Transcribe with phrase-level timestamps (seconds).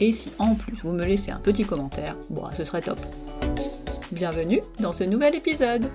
[0.00, 2.98] Et si en plus vous me laissez un petit commentaire, bon, ce serait top.
[4.12, 5.86] Bienvenue dans ce nouvel épisode.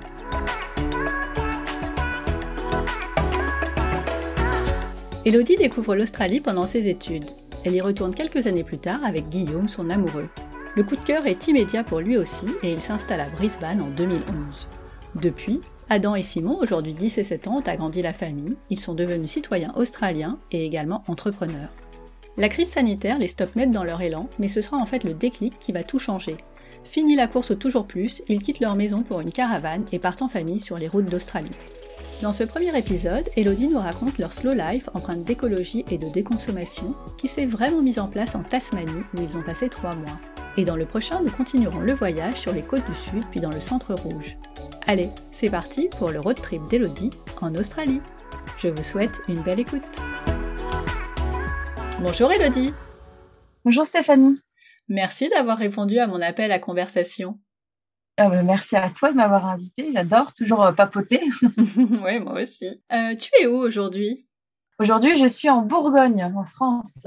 [5.26, 7.32] Elodie découvre l'Australie pendant ses études.
[7.64, 10.28] Elle y retourne quelques années plus tard avec Guillaume, son amoureux.
[10.76, 13.90] Le coup de cœur est immédiat pour lui aussi et il s'installe à Brisbane en
[13.90, 14.68] 2011.
[15.16, 18.96] Depuis, Adam et Simon, aujourd'hui 10 et 7 ans, ont agrandi la famille, ils sont
[18.96, 21.70] devenus citoyens australiens et également entrepreneurs.
[22.36, 25.14] La crise sanitaire les stoppe net dans leur élan, mais ce sera en fait le
[25.14, 26.38] déclic qui va tout changer.
[26.84, 30.24] Fini la course au toujours plus, ils quittent leur maison pour une caravane et partent
[30.24, 31.52] en famille sur les routes d'Australie.
[32.24, 36.96] Dans ce premier épisode, Elodie nous raconte leur slow life empreinte d'écologie et de déconsommation
[37.18, 40.20] qui s'est vraiment mise en place en Tasmanie où ils ont passé trois mois.
[40.58, 43.52] Et dans le prochain, nous continuerons le voyage sur les côtes du Sud puis dans
[43.52, 44.38] le centre rouge.
[44.88, 47.12] Allez, c'est parti pour le road trip d'Elodie
[47.42, 48.02] en Australie.
[48.58, 49.84] Je vous souhaite une belle écoute.
[52.04, 52.74] Bonjour Elodie.
[53.64, 54.38] Bonjour Stéphanie.
[54.90, 57.40] Merci d'avoir répondu à mon appel à conversation.
[58.18, 59.90] Ah bah, merci à toi de m'avoir invité.
[59.94, 61.22] J'adore toujours euh, papoter.
[61.78, 62.68] oui, moi aussi.
[62.92, 64.28] Euh, tu es où aujourd'hui?
[64.80, 67.00] Aujourd'hui, je suis en Bourgogne, en France.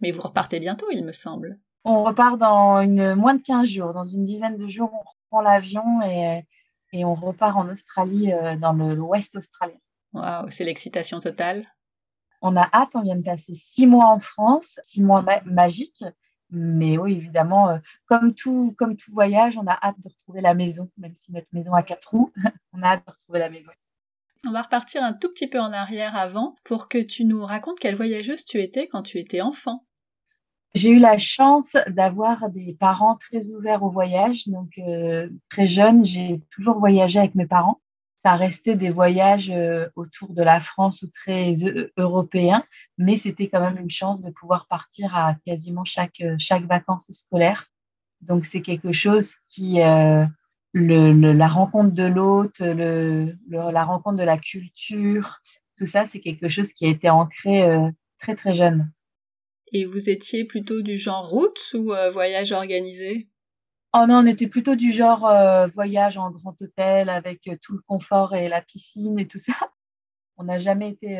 [0.00, 1.58] Mais vous repartez bientôt, il me semble.
[1.84, 3.92] On repart dans une, moins de 15 jours.
[3.92, 6.46] Dans une dizaine de jours, on reprend l'avion et,
[6.94, 9.76] et on repart en Australie, euh, dans l'ouest australien.
[10.14, 11.66] Waouh, c'est l'excitation totale.
[12.42, 16.04] On a hâte, on vient de passer six mois en France, six mois magiques.
[16.50, 20.52] Mais oui, évidemment, euh, comme, tout, comme tout voyage, on a hâte de retrouver la
[20.52, 22.30] maison, même si notre maison a quatre roues,
[22.74, 23.70] on a hâte de retrouver la maison.
[24.46, 27.78] On va repartir un tout petit peu en arrière avant pour que tu nous racontes
[27.78, 29.84] quelle voyageuse tu étais quand tu étais enfant.
[30.74, 34.48] J'ai eu la chance d'avoir des parents très ouverts au voyage.
[34.48, 37.80] Donc, euh, très jeune, j'ai toujours voyagé avec mes parents.
[38.24, 41.54] Ça restait des voyages euh, autour de la France ou très
[41.96, 42.64] européens,
[42.98, 47.10] mais c'était quand même une chance de pouvoir partir à quasiment chaque, euh, chaque vacances
[47.10, 47.68] scolaires.
[48.20, 54.38] Donc, c'est quelque chose qui, le, la rencontre de l'autre, le, la rencontre de la
[54.38, 55.40] culture,
[55.76, 57.66] tout ça, c'est quelque chose qui a été ancré
[58.20, 58.92] très, très jeune.
[59.72, 63.26] Et vous étiez plutôt du genre route ou euh, voyage organisé?
[63.94, 67.74] Oh non, on était plutôt du genre euh, voyage en grand hôtel avec euh, tout
[67.74, 69.52] le confort et la piscine et tout ça.
[70.38, 71.18] On n'a jamais été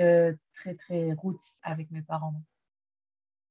[0.55, 2.35] très très route avec mes parents.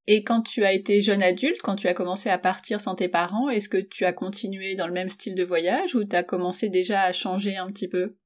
[0.08, 3.08] Et quand tu as été jeune adulte, quand tu as commencé à partir sans tes
[3.08, 6.24] parents, est-ce que tu as continué dans le même style de voyage ou tu as
[6.24, 8.16] commencé déjà à changer un petit peu?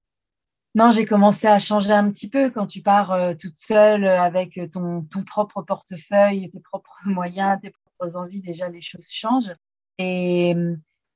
[0.77, 4.21] Non, j'ai commencé à changer un petit peu quand tu pars euh, toute seule euh,
[4.21, 8.43] avec euh, ton, ton, propre portefeuille, tes propres moyens, tes propres envies.
[8.43, 9.55] Déjà, les choses changent.
[9.99, 10.55] Et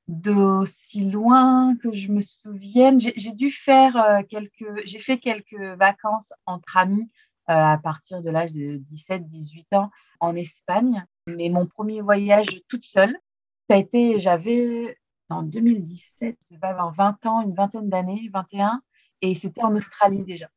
[0.07, 6.77] d'aussi loin que je me souvienne, j'ai dû faire quelques, j'ai fait quelques vacances entre
[6.77, 7.09] amis
[7.47, 11.05] à partir de l'âge de 17-18 ans en Espagne.
[11.27, 13.15] Mais mon premier voyage toute seule,
[13.69, 14.97] ça a été, j'avais
[15.29, 18.81] en 2017, je devais avoir 20 ans, une vingtaine d'années, 21
[19.21, 20.49] et c'était en Australie déjà.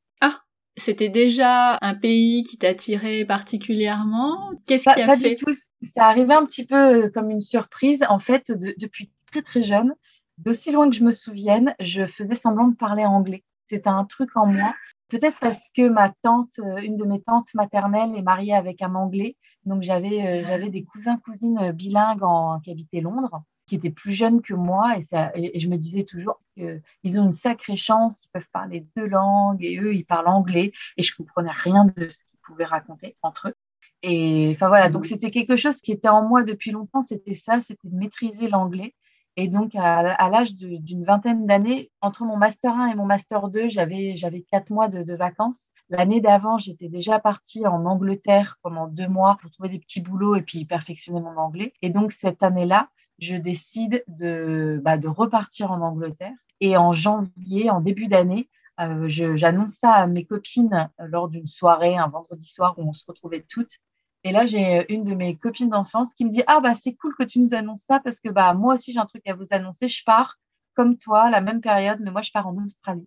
[0.77, 5.55] C'était déjà un pays qui t'attirait particulièrement Qu'est-ce qui a pas fait du tout.
[5.89, 8.05] Ça arrivait un petit peu euh, comme une surprise.
[8.09, 9.95] En fait, depuis très très jeune,
[10.39, 13.45] d'aussi loin que je me souvienne, je faisais semblant de parler anglais.
[13.71, 14.75] C'était un truc en moi.
[15.09, 18.95] Peut-être parce que ma tante, euh, une de mes tantes maternelles, est mariée avec un
[18.95, 19.37] anglais.
[19.65, 24.13] Donc j'avais euh, j'avais des cousins cousines bilingues en, qui habitaient Londres qui étaient plus
[24.13, 28.23] jeunes que moi et, ça, et, je me disais toujours qu'ils ont une sacrée chance,
[28.25, 32.09] ils peuvent parler deux langues et eux, ils parlent anglais et je comprenais rien de
[32.09, 33.55] ce qu'ils pouvaient raconter entre eux.
[34.03, 37.61] Et enfin voilà, donc c'était quelque chose qui était en moi depuis longtemps, c'était ça,
[37.61, 38.95] c'était de maîtriser l'anglais.
[39.37, 43.69] Et donc, à, l'âge d'une vingtaine d'années, entre mon master 1 et mon master 2,
[43.69, 45.71] j'avais quatre mois de, de vacances.
[45.89, 50.37] L'année d'avant, j'étais déjà partie en Angleterre pendant deux mois pour trouver des petits boulots
[50.37, 51.73] et puis perfectionner mon anglais.
[51.83, 56.35] Et donc, cette année-là, je décide de, bah, de repartir en Angleterre.
[56.61, 58.49] Et en janvier, en début d'année,
[58.81, 63.05] euh, j'annonce ça à mes copines lors d'une soirée, un vendredi soir où on se
[63.07, 63.81] retrouvait toutes.
[64.25, 67.15] Et là, j'ai une de mes copines d'enfance qui me dit Ah, bah, c'est cool
[67.17, 69.47] que tu nous annonces ça parce que bah, moi aussi, j'ai un truc à vous
[69.51, 69.89] annoncer.
[69.89, 70.39] Je pars
[70.75, 73.07] comme toi, la même période, mais moi, je pars en Australie.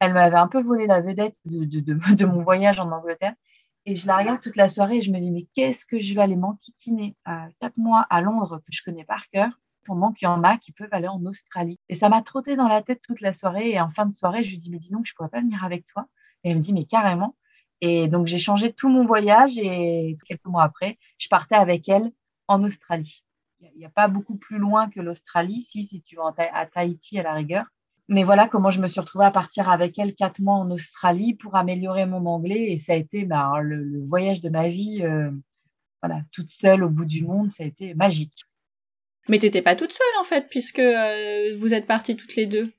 [0.00, 3.34] Elle m'avait un peu volé la vedette de, de, mon voyage en Angleterre.
[3.86, 6.14] Et je la regarde toute la soirée et je me dis, mais qu'est-ce que je
[6.14, 9.50] vais aller m'enquiquiner à quatre mois à Londres que je connais par cœur
[10.14, 11.78] qu'il y en a qui peuvent aller en Australie.
[11.88, 13.70] Et ça m'a trotté dans la tête toute la soirée.
[13.70, 15.40] Et en fin de soirée, je lui dis, mais dis donc, je ne pourrais pas
[15.40, 16.06] venir avec toi.
[16.44, 17.36] Et elle me dit, mais carrément.
[17.80, 22.12] Et donc, j'ai changé tout mon voyage et quelques mois après, je partais avec elle
[22.48, 23.24] en Australie.
[23.60, 27.18] Il n'y a, pas beaucoup plus loin que l'Australie, si, si tu vas à Tahiti
[27.18, 27.66] à la rigueur.
[28.08, 31.34] Mais voilà comment je me suis retrouvée à partir avec elle quatre mois en Australie
[31.34, 32.72] pour améliorer mon anglais.
[32.72, 35.30] Et ça a été bah, le, voyage de ma vie, euh,
[36.02, 38.44] voilà, toute seule au bout du monde, ça a été magique.
[39.28, 42.46] Mais tu n'étais pas toute seule en fait, puisque euh, vous êtes parties toutes les
[42.46, 42.72] deux.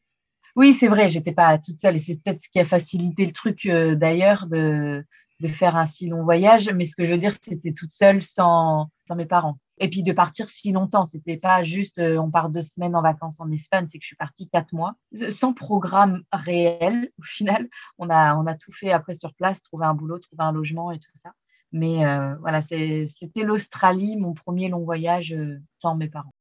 [0.55, 3.31] Oui, c'est vrai, j'étais pas toute seule et c'est peut-être ce qui a facilité le
[3.31, 5.05] truc euh, d'ailleurs de,
[5.41, 6.71] de, faire un si long voyage.
[6.71, 9.59] Mais ce que je veux dire, c'était toute seule sans, sans mes parents.
[9.79, 13.01] Et puis de partir si longtemps, c'était pas juste euh, on part deux semaines en
[13.01, 14.95] vacances en Espagne, c'est que je suis partie quatre mois
[15.39, 17.11] sans programme réel.
[17.17, 17.67] Au final,
[17.97, 20.91] on a on a tout fait après sur place, trouver un boulot, trouver un logement
[20.91, 21.31] et tout ça.
[21.71, 25.35] Mais euh, voilà, c'était l'Australie, mon premier long voyage
[25.77, 26.33] sans mes parents.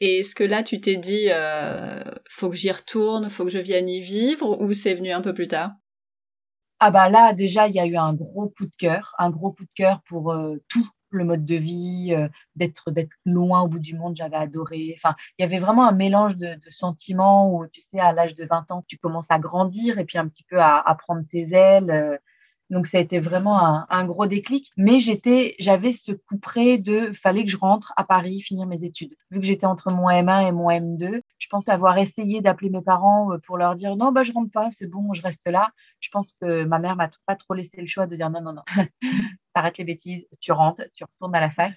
[0.00, 3.58] Et est-ce que là, tu t'es dit, euh, faut que j'y retourne, faut que je
[3.58, 5.72] vienne y vivre, ou c'est venu un peu plus tard?
[6.78, 9.52] Ah bah là, déjà, il y a eu un gros coup de cœur, un gros
[9.52, 13.68] coup de cœur pour euh, tout le mode de vie, euh, d'être d'être loin au
[13.68, 14.94] bout du monde, j'avais adoré.
[14.96, 18.44] Enfin, il y avait vraiment un mélange de, sentiments où, tu sais, à l'âge de
[18.44, 21.52] 20 ans, tu commences à grandir et puis un petit peu à, à prendre tes
[21.52, 22.16] ailes euh,
[22.70, 24.70] donc ça a été vraiment un, gros déclic.
[24.76, 28.84] Mais j'étais, j'avais ce coup près de, fallait que je rentre à Paris finir mes
[28.84, 29.14] études.
[29.30, 32.82] Vu que j'étais entre mon M1 et mon M2, je pense avoir essayé d'appeler mes
[32.82, 35.70] parents euh, pour leur dire non, bah je rentre pas, c'est bon, je reste là.
[36.00, 38.52] Je pense que ma mère m'a pas trop laissé le choix de dire non, non,
[38.52, 38.62] non,
[39.58, 41.74] arrête les bêtises, tu rentres, tu retournes à la fac.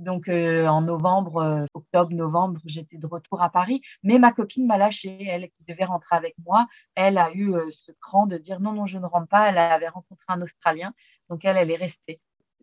[0.00, 3.82] Donc euh, en novembre, euh, octobre, novembre, j'étais de retour à Paris.
[4.02, 6.66] Mais ma copine m'a lâchée, elle qui devait rentrer avec moi.
[6.94, 9.50] Elle a eu euh, ce cran de dire non, non, je ne rentre pas.
[9.50, 10.94] Elle avait rencontré un Australien,
[11.28, 12.20] donc elle, elle est restée.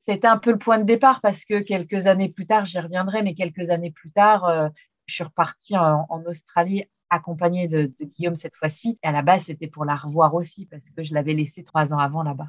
[0.07, 3.21] C'était un peu le point de départ parce que quelques années plus tard, j'y reviendrai,
[3.21, 4.71] mais quelques années plus tard,
[5.05, 8.97] je suis repartie en, Australie accompagnée de, de Guillaume cette fois-ci.
[9.03, 11.91] Et à la base, c'était pour la revoir aussi parce que je l'avais laissée trois
[11.93, 12.47] ans avant là-bas.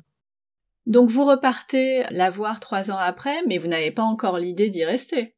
[0.88, 4.86] Donc vous repartez la voir trois ans après, mais vous n'avez pas encore l'idée d'y
[4.86, 5.36] rester.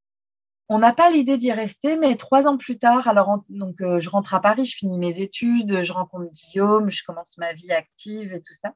[0.69, 4.09] On n'a pas l'idée d'y rester, mais trois ans plus tard, alors donc euh, je
[4.09, 8.33] rentre à Paris, je finis mes études, je rencontre Guillaume, je commence ma vie active
[8.33, 8.73] et tout ça.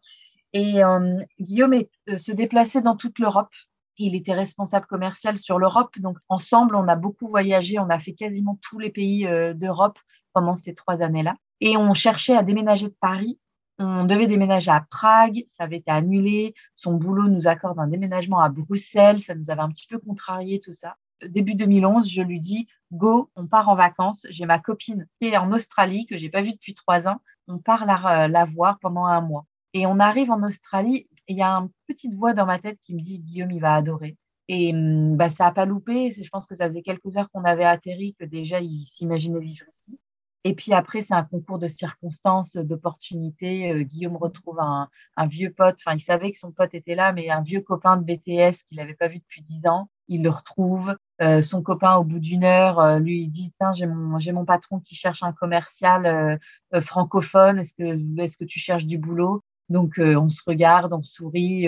[0.52, 3.54] Et euh, Guillaume est, euh, se déplaçait dans toute l'Europe.
[3.96, 8.14] Il était responsable commercial sur l'Europe, donc ensemble, on a beaucoup voyagé, on a fait
[8.14, 10.00] quasiment tous les pays d'Europe
[10.32, 11.36] pendant ces trois années-là.
[11.60, 13.38] Et on cherchait à déménager de Paris
[13.78, 16.54] on devait déménager à Prague, ça avait été annulé.
[16.76, 20.60] Son boulot nous accorde un déménagement à Bruxelles, ça nous avait un petit peu contrarié
[20.60, 20.96] tout ça.
[21.26, 24.26] Début 2011, je lui dis Go, on part en vacances.
[24.30, 27.20] J'ai ma copine qui est en Australie, que j'ai pas vue depuis trois ans.
[27.48, 29.46] On part la, la voir pendant un mois.
[29.72, 32.94] Et on arrive en Australie, il y a une petite voix dans ma tête qui
[32.94, 34.16] me dit Guillaume, il va adorer.
[34.48, 36.12] Et hum, bah, ça n'a pas loupé.
[36.12, 39.66] Je pense que ça faisait quelques heures qu'on avait atterri, que déjà il s'imaginait vivre
[39.88, 39.98] ici.
[40.46, 43.72] Et puis après, c'est un concours de circonstances, d'opportunités.
[43.72, 44.88] Euh, Guillaume retrouve un,
[45.26, 45.76] vieux pote.
[45.80, 48.76] Enfin, il savait que son pote était là, mais un vieux copain de BTS qu'il
[48.76, 49.88] n'avait pas vu depuis dix ans.
[50.08, 50.94] Il le retrouve.
[51.22, 54.44] Euh, son copain, au bout d'une heure, euh, lui dit Tiens, j'ai mon, j'ai mon
[54.44, 56.38] patron qui cherche un commercial
[56.82, 57.58] francophone.
[57.58, 59.42] Est-ce que, est-ce que tu cherches du boulot?
[59.70, 61.66] Donc, on se regarde, on sourit.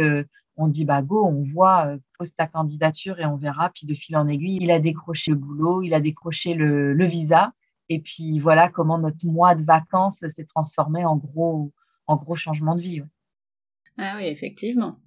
[0.58, 3.70] on dit bah go, on voit, pose ta candidature et on verra.
[3.70, 7.06] Puis de fil en aiguille, il a décroché le boulot, il a décroché le, le
[7.06, 7.52] visa.
[7.88, 11.72] Et puis voilà comment notre mois de vacances s'est transformé en gros,
[12.06, 13.02] en gros changement de vie.
[13.98, 14.98] Ah oui, effectivement.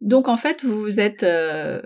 [0.00, 1.80] Donc en fait, vous vous êtes euh,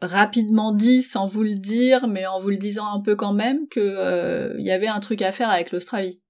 [0.00, 3.68] rapidement dit, sans vous le dire, mais en vous le disant un peu quand même,
[3.68, 6.20] qu'il euh, y avait un truc à faire avec l'Australie.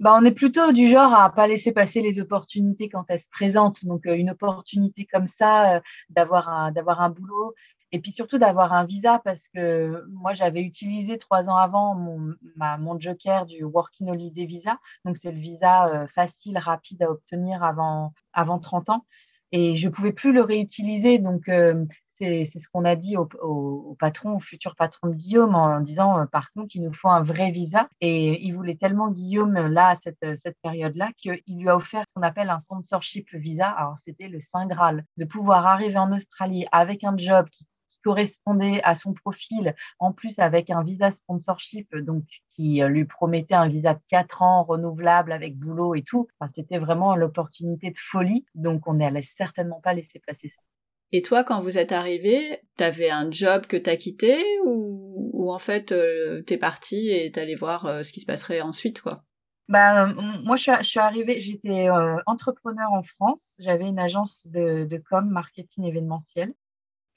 [0.00, 3.28] Bah, on est plutôt du genre à pas laisser passer les opportunités quand elles se
[3.30, 3.84] présentent.
[3.84, 7.54] Donc, euh, une opportunité comme ça, d'avoir un, d'avoir un boulot
[7.90, 12.34] et puis surtout d'avoir un visa parce que moi, j'avais utilisé trois ans avant mon,
[12.78, 14.78] mon joker du Working Holiday Visa.
[15.04, 19.06] Donc, c'est le visa euh, facile, rapide à obtenir avant, avant 30 ans.
[19.52, 21.18] Et je ne pouvais plus le réutiliser.
[21.18, 21.86] Donc, euh,
[22.18, 26.26] c'est ce qu'on a dit au, patron, au futur patron de Guillaume, en disant, euh,
[26.26, 27.88] par contre, il nous faut un vrai visa.
[28.02, 32.22] Et il voulait tellement Guillaume, là, cette, cette période-là, qu'il lui a offert ce qu'on
[32.22, 33.70] appelle un sponsorship visa.
[33.70, 37.64] Alors, c'était le Saint Graal, de pouvoir arriver en Australie avec un job qui
[38.04, 42.24] correspondait à son profil, en plus avec un visa sponsorship, donc
[42.54, 46.28] qui lui promettait un visa de 4 ans renouvelable avec boulot et tout.
[46.54, 50.62] C'était vraiment l'opportunité de folie, donc on n'allait certainement pas laisser passer ça.
[51.10, 54.36] Et toi, quand vous êtes arrivé, t'avais un job que t'as quitté
[54.66, 58.60] ou, ou en fait euh, t'es parti et t'allais voir euh, ce qui se passerait
[58.60, 59.24] ensuite, quoi?
[59.68, 60.06] Bah,
[60.44, 63.54] moi, je suis, je suis arrivée, j'étais euh, entrepreneur en France.
[63.58, 66.54] J'avais une agence de, de com, marketing événementiel,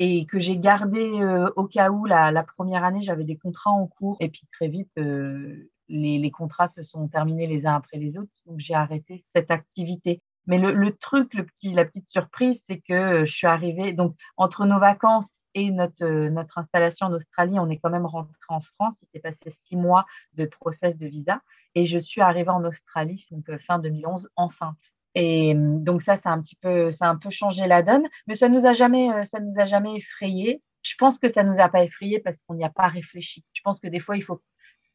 [0.03, 1.23] et que j'ai gardé
[1.55, 4.17] au cas où la, première année, j'avais des contrats en cours.
[4.19, 8.31] Et puis très vite, les, les, contrats se sont terminés les uns après les autres.
[8.47, 10.21] Donc j'ai arrêté cette activité.
[10.47, 14.79] Mais le, truc, la petite surprise, c'est que euh, je suis arrivée, donc entre nos
[14.79, 18.95] vacances et notre, euh, installation en Australie, on est quand même rentré en France.
[19.03, 21.41] Il s'est passé six mois de process de visa.
[21.75, 24.75] Et je suis arrivée en Australie, donc euh, fin 2011, enfin.
[25.15, 28.35] Et donc ça, ça a un petit peu, ça un peu changé la donne, mais
[28.35, 30.61] ça nous a jamais, ça nous a jamais effrayé.
[30.83, 33.43] Je pense que ça nous a pas effrayé parce qu'on n'y a pas réfléchi.
[33.53, 34.41] Je pense que des fois, il faut,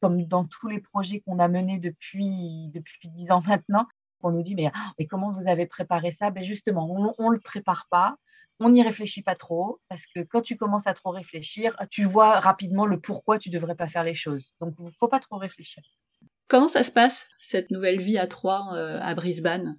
[0.00, 3.86] comme dans tous les projets qu'on a menés depuis depuis dix ans maintenant,
[4.22, 6.30] on nous dit mais, ah, mais comment vous avez préparé ça?
[6.30, 8.16] Ben Justement, on ne le prépare pas,
[8.60, 12.40] on n'y réfléchit pas trop, parce que quand tu commences à trop réfléchir, tu vois
[12.40, 14.54] rapidement le pourquoi tu devrais pas faire les choses.
[14.60, 15.82] Donc, il ne faut pas trop réfléchir.
[16.48, 19.78] Comment ça se passe, cette nouvelle vie à trois euh, à Brisbane?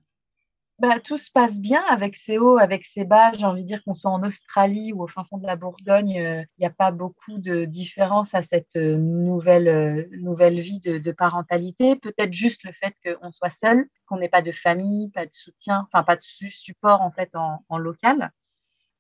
[0.80, 3.34] Bah, tout se passe bien avec ses hauts, avec ses bas.
[3.34, 6.20] J'ai envie de dire qu'on soit en Australie ou au fin fond de la Bourgogne,
[6.20, 10.80] euh, il n'y a pas beaucoup de différence à cette euh, nouvelle, euh, nouvelle vie
[10.80, 11.96] de, parentalité.
[11.96, 15.88] Peut-être juste le fait qu'on soit seul, qu'on n'ait pas de famille, pas de soutien,
[15.92, 18.32] enfin pas de support en fait en, local.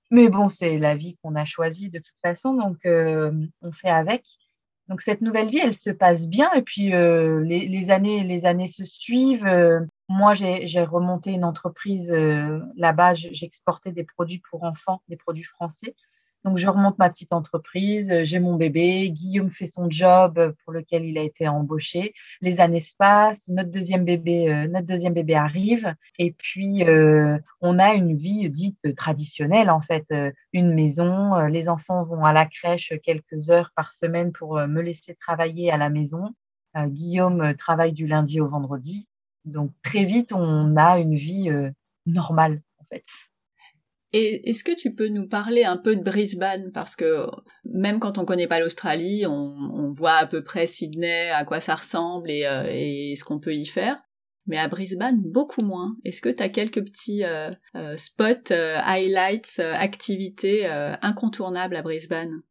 [0.09, 4.23] Mais bon, c'est la vie qu'on a choisie de toute façon, donc on fait avec.
[4.87, 8.85] Donc cette nouvelle vie, elle se passe bien et puis les, années, les années se
[8.85, 9.45] suivent.
[10.09, 13.13] Moi, j'ai remonté une entreprise euh, là-bas.
[13.15, 15.95] J'exportais des produits pour enfants, des produits français.
[16.45, 20.71] Donc, je remonte ma petite entreprise, euh, j'ai mon bébé, Guillaume fait son job pour
[20.71, 22.13] lequel il a été embauché.
[22.39, 26.85] Les années se passent, notre deuxième bébé, euh, notre deuxième bébé arrive, et puis
[27.61, 30.05] on a une vie dite traditionnelle en fait,
[30.53, 31.35] une maison.
[31.47, 35.77] les enfants vont à la crèche quelques heures par semaine pour me laisser travailler à
[35.77, 36.33] la maison.
[36.75, 39.07] Guillaume travaille du lundi au vendredi.
[39.47, 41.69] Donc très vite, on a une vie euh,
[42.05, 43.03] normale en fait.
[44.13, 46.71] Et est-ce que tu peux nous parler un peu de Brisbane?
[46.71, 47.27] Parce que
[47.65, 51.75] même quand on connaît pas l'Australie, on, voit à peu près Sydney, à quoi ça
[51.75, 54.01] ressemble et, euh, et ce qu'on peut y faire.
[54.45, 55.97] Mais à Brisbane, beaucoup moins.
[56.05, 57.51] Est-ce que tu as quelques petits euh,
[57.97, 60.65] spots, highlights, activités
[61.01, 62.43] incontournables à Brisbane?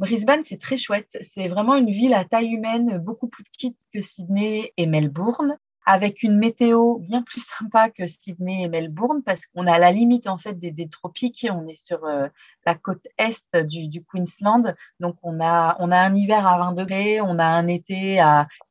[0.00, 1.16] Brisbane, c'est très chouette.
[1.22, 6.22] C'est vraiment une ville à taille humaine, beaucoup plus petite que Sydney et Melbourne avec
[6.22, 10.36] une météo bien plus sympa que Sydney et Melbourne parce qu'on a la limite en
[10.36, 11.46] fait des, tropiques.
[11.50, 12.28] On est sur euh,
[12.66, 17.20] la côte est du, Queensland, donc on a on a un hiver à 20 degrés,
[17.20, 18.20] on a un été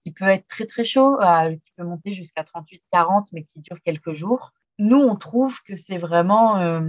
[0.03, 1.17] qui peut être très très chaud,
[1.63, 4.51] qui peut monter jusqu'à 38-40, mais qui dure quelques jours.
[4.77, 6.81] Nous, on trouve que c'est vraiment euh,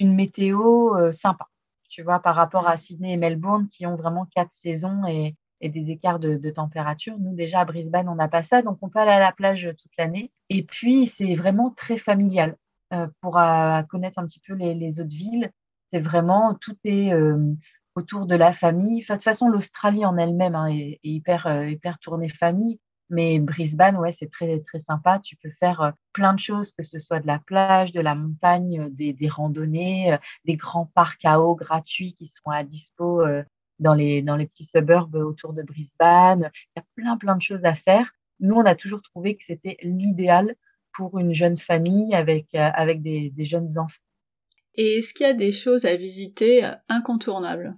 [0.00, 1.48] une météo euh, sympa,
[1.90, 5.36] tu vois, par rapport à Sydney et Melbourne qui ont vraiment quatre saisons et,
[5.68, 7.18] des écarts de, température.
[7.18, 9.68] Nous, déjà à Brisbane, on n'a pas ça, donc on peut aller à la plage
[9.78, 10.30] toute l'année.
[10.50, 12.56] Et puis, c'est vraiment très familial.
[12.92, 15.50] Euh, pour euh, connaître un petit peu les, autres villes,
[15.92, 17.54] c'est vraiment, tout est euh,
[17.94, 19.00] autour de la famille.
[19.00, 22.78] de toute façon, l'Australie en elle-même hein, est, hyper, hyper tournée famille.
[23.10, 25.18] Mais Brisbane, ouais, c'est très, très sympa.
[25.22, 28.88] Tu peux faire plein de choses, que ce soit de la plage, de la montagne,
[28.90, 33.22] des, des randonnées, des grands parcs à eau gratuits qui sont à dispo
[33.78, 36.50] dans les, dans les petits suburbs autour de Brisbane.
[36.76, 38.10] Il y a plein, plein de choses à faire.
[38.40, 40.54] Nous, on a toujours trouvé que c'était l'idéal
[40.92, 44.02] pour une jeune famille avec, euh, avec des, des jeunes enfants.
[44.76, 47.76] Et est-ce qu'il y a des choses à visiter incontournables?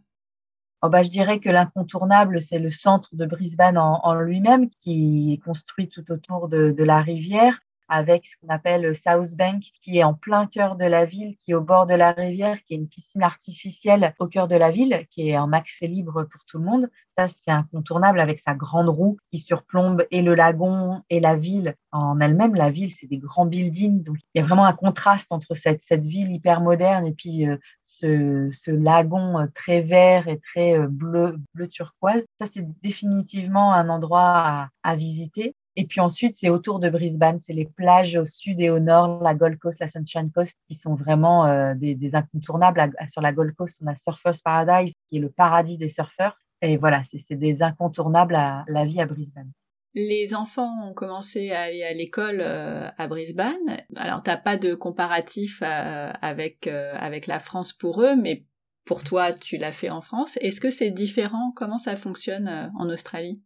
[0.82, 5.32] Oh bah, Je dirais que l'incontournable, c'est le centre de Brisbane en, en lui-même, qui
[5.32, 9.98] est construit tout autour de, de la rivière avec ce qu'on appelle South Bank, qui
[9.98, 12.74] est en plein cœur de la ville, qui est au bord de la rivière, qui
[12.74, 16.44] est une piscine artificielle au cœur de la ville, qui est un accès libre pour
[16.46, 16.90] tout le monde.
[17.16, 21.74] Ça, c'est incontournable avec sa grande roue qui surplombe et le lagon et la ville
[21.92, 22.54] en elle-même.
[22.54, 24.02] La ville, c'est des grands buildings.
[24.02, 27.56] Donc, il y a vraiment un contraste entre cette, ville hyper moderne et puis euh,
[28.00, 32.22] ce, lagon euh, très vert et très euh, bleu, bleu turquoise.
[32.38, 35.54] Ça, c'est définitivement un endroit à visiter.
[35.78, 39.22] Et puis ensuite, c'est autour de Brisbane, c'est les plages au sud et au nord,
[39.22, 42.92] la Gold Coast, la Sunshine Coast, qui sont vraiment euh, des, incontournables.
[43.12, 46.38] Sur la Gold Coast, on a Surfers Paradise, qui est le paradis des surfeurs.
[46.62, 49.52] Et voilà, c'est des incontournables à la vie à Brisbane.
[49.94, 53.76] Les enfants ont commencé à aller à l'école euh, à Brisbane.
[53.96, 58.46] Alors, t'as pas de comparatif euh, avec avec la France pour eux, mais
[58.86, 60.38] pour toi, tu l'as fait en France.
[60.40, 61.52] Est-ce que c'est différent?
[61.54, 63.42] Comment ça fonctionne en Australie?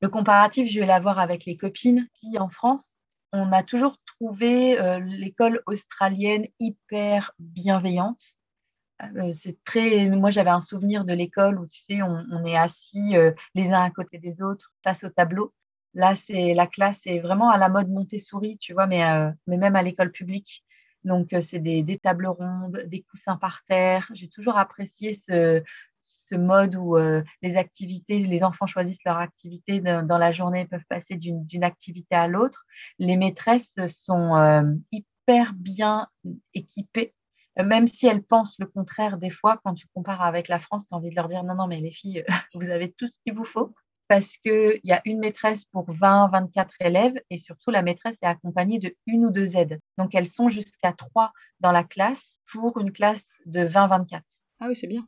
[0.00, 2.08] Le comparatif, je vais l'avoir avec les copines.
[2.14, 2.96] qui en France,
[3.32, 8.22] on a toujours trouvé euh, l'école australienne hyper bienveillante.
[9.16, 10.08] Euh, c'est très.
[10.10, 13.14] Moi, j'avais un souvenir de l'école où tu sais, on, est assis
[13.54, 15.52] les uns à côté des autres face au tableau.
[15.94, 19.02] Là, c'est la classe est vraiment à la mode Montessori, tu vois, mais,
[19.46, 20.64] mais même à l'école publique.
[21.04, 24.06] Donc, c'est des, tables rondes, des coussins par terre.
[24.14, 25.62] J'ai toujours apprécié ce,
[26.36, 26.96] mode où
[27.42, 32.28] les activités, les enfants choisissent leur activité dans, la journée, peuvent passer d'une activité à
[32.28, 32.64] l'autre.
[32.98, 36.08] Les maîtresses sont hyper bien
[36.54, 37.14] équipées,
[37.56, 39.60] même si elles pensent le contraire des fois.
[39.64, 41.80] Quand tu compares avec la France, tu as envie de leur dire non, non, mais
[41.80, 43.74] les filles, vous avez tout ce qu'il vous faut
[44.10, 48.26] parce qu'il y a une maîtresse pour 20, 24 élèves et surtout la maîtresse est
[48.26, 49.78] accompagnée de une ou deux aides.
[49.98, 54.24] Donc elles sont jusqu'à trois dans la classe pour une classe de 20, 24.
[54.58, 55.06] Ah oui, c'est bien.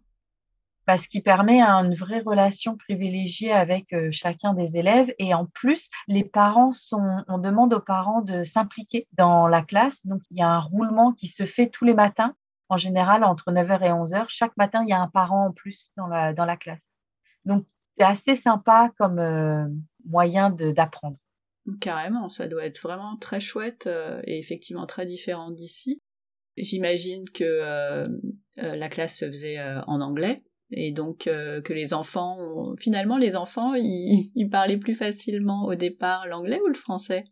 [0.84, 5.14] Parce qu'il permet une vraie relation privilégiée avec euh, chacun des élèves.
[5.18, 10.04] Et en plus, les parents sont, on demande aux parents de s'impliquer dans la classe.
[10.04, 12.34] Donc, il y a un roulement qui se fait tous les matins,
[12.68, 14.24] en général entre 9h et 11h.
[14.28, 16.82] Chaque matin, il y a un parent en plus dans la, dans la classe.
[17.44, 17.64] Donc,
[17.96, 19.66] c'est assez sympa comme euh,
[20.04, 21.16] moyen d'apprendre.
[21.80, 26.00] Carrément, ça doit être vraiment très chouette euh, et effectivement très différent d'ici.
[26.56, 28.08] J'imagine que euh,
[28.56, 34.48] la classe se faisait en anglais et donc que les enfants, finalement les enfants, ils,
[34.50, 37.24] parlaient plus facilement au départ l'anglais ou le français?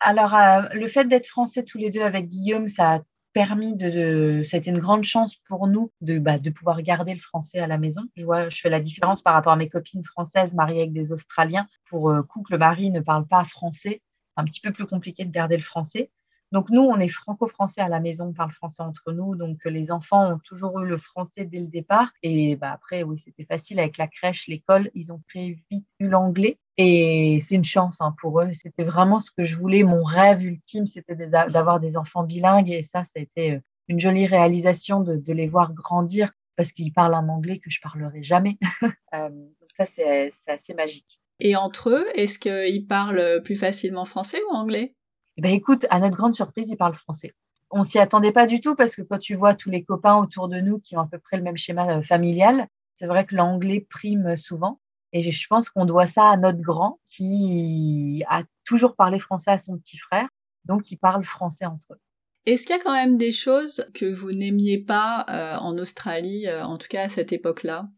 [0.00, 0.34] Alors,
[0.72, 3.00] le fait d'être français tous les deux avec Guillaume, ça a
[3.32, 7.14] permis de, ça a été une grande chance pour nous de, bah, de pouvoir garder
[7.14, 8.02] le français à la maison.
[8.16, 11.12] Je vois, je fais la différence par rapport à mes copines françaises mariées avec des
[11.12, 11.66] Australiens.
[11.88, 14.02] Pour euh, coup le mari ne parle pas français,
[14.36, 16.10] un petit peu plus compliqué de garder le français.
[16.52, 19.36] Donc nous, on est franco-français à la maison, on parle français entre nous.
[19.36, 22.10] Donc les enfants ont toujours eu le français dès le départ.
[22.22, 26.08] Et bah, après, oui, c'était facile avec la crèche, l'école, ils ont très vite eu
[26.08, 26.58] l'anglais.
[26.76, 28.52] Et c'est une chance hein, pour eux.
[28.52, 29.84] C'était vraiment ce que je voulais.
[29.84, 32.70] Mon rêve ultime, c'était d'avoir des enfants bilingues.
[32.70, 36.92] Et ça, ça a été euh, une jolie réalisation de, les voir grandir parce qu'ils
[36.92, 38.58] parlent un anglais que je parlerai jamais.
[39.12, 41.20] Euh, donc ça, c'est assez magique.
[41.40, 44.94] Et entre eux, est-ce qu'ils parlent plus facilement français ou anglais?
[45.36, 47.34] Eh ben, écoute, à notre grande surprise, ils parlent français.
[47.70, 50.48] On s'y attendait pas du tout parce que quand tu vois tous les copains autour
[50.48, 53.34] de nous qui ont à peu près le même schéma euh, familial, c'est vrai que
[53.34, 54.80] l'anglais prime souvent.
[55.12, 59.58] Et je pense qu'on doit ça à notre grand qui a toujours parlé français à
[59.58, 60.28] son petit frère,
[60.64, 62.00] donc ils parlent français entre eux.
[62.46, 66.46] Est-ce qu'il y a quand même des choses que vous n'aimiez pas euh, en Australie,
[66.46, 67.88] euh, en tout cas à cette époque-là?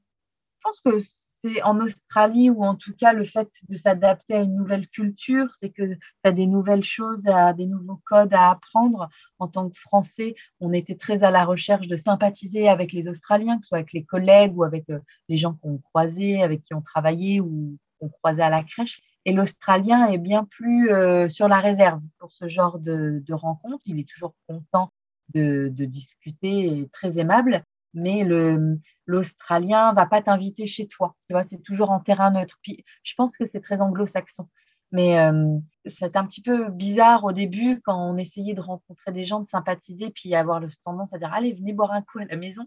[0.58, 0.98] Je pense que
[1.42, 5.46] c'est en Australie ou en tout cas le fait de s'adapter à une nouvelle culture,
[5.60, 7.24] c'est que tu as des nouvelles choses,
[7.56, 9.08] des nouveaux codes à apprendre.
[9.38, 13.56] En tant que Français, on était très à la recherche de sympathiser avec les Australiens,
[13.56, 16.74] que ce soit avec les collègues ou avec euh, les gens qu'on croisait, avec qui
[16.74, 19.00] on travaillait ou qu'on croisait à la crèche.
[19.24, 23.82] Et l'Australien est bien plus euh, sur la réserve pour ce genre de, de rencontre.
[23.86, 24.92] Il est toujours content
[25.34, 31.16] de discuter et très aimable mais le l'Australien va pas t'inviter chez toi.
[31.26, 32.58] Tu vois, c'est toujours en terrain neutre.
[32.62, 34.48] Puis, je pense que c'est très anglo-saxon.
[34.92, 35.58] Mais euh,
[35.98, 39.48] c'est un petit peu bizarre au début quand on essayait de rencontrer des gens, de
[39.48, 42.62] sympathiser, puis avoir le tendance à dire allez, venez boire un coup à la maison.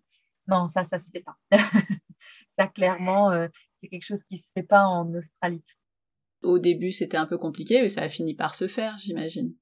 [0.47, 1.37] Non, ça, ça se fait pas.
[2.57, 3.47] ça, clairement, euh,
[3.79, 5.63] c'est quelque chose qui se fait pas en Australie.
[6.41, 9.53] Au début, c'était un peu compliqué, mais ça a fini par se faire, j'imagine.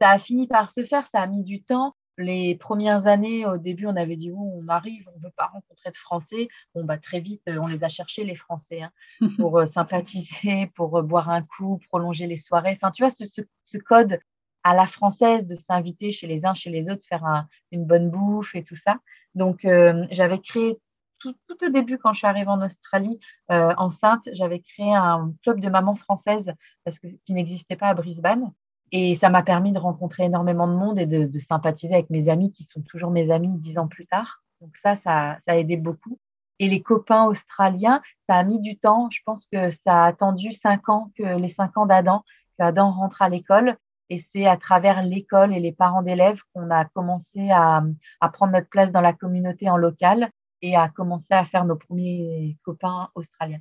[0.00, 3.58] Ça a fini par se faire, ça a mis du temps les premières années, au
[3.58, 6.48] début, on avait dit oh, on arrive, on ne veut pas rencontrer de Français.
[6.74, 8.92] Bon, bah, très vite, on les a cherchés, les Français, hein,
[9.36, 12.72] pour euh, sympathiser, pour euh, boire un coup, prolonger les soirées.
[12.80, 14.20] Enfin, tu vois, ce, code
[14.62, 18.54] à la française de s'inviter chez les uns, chez les autres, faire une bonne bouffe
[18.54, 18.98] et tout ça.
[19.34, 20.78] Donc, euh, j'avais créé
[21.18, 25.70] tout, au début, quand je suis arrivée en Australie, enceinte, j'avais créé un club de
[25.70, 26.52] mamans françaises
[26.84, 28.52] parce que, qui n'existait pas à Brisbane.
[28.96, 32.52] Et ça m'a permis de rencontrer énormément de monde et de, sympathiser avec mes amis
[32.52, 34.44] qui sont toujours mes amis dix ans plus tard.
[34.60, 36.16] Donc ça, ça, a aidé beaucoup.
[36.60, 39.08] Et les copains australiens, ça a mis du temps.
[39.10, 42.22] Je pense que ça a attendu cinq ans, que les cinq ans d'Adam,
[42.56, 43.76] qu'Adam rentre à l'école.
[44.10, 47.82] Et c'est à travers l'école et les parents d'élèves qu'on a commencé à,
[48.20, 50.30] à, prendre notre place dans la communauté en local
[50.62, 53.60] et à commencer à faire nos premiers copains australiens.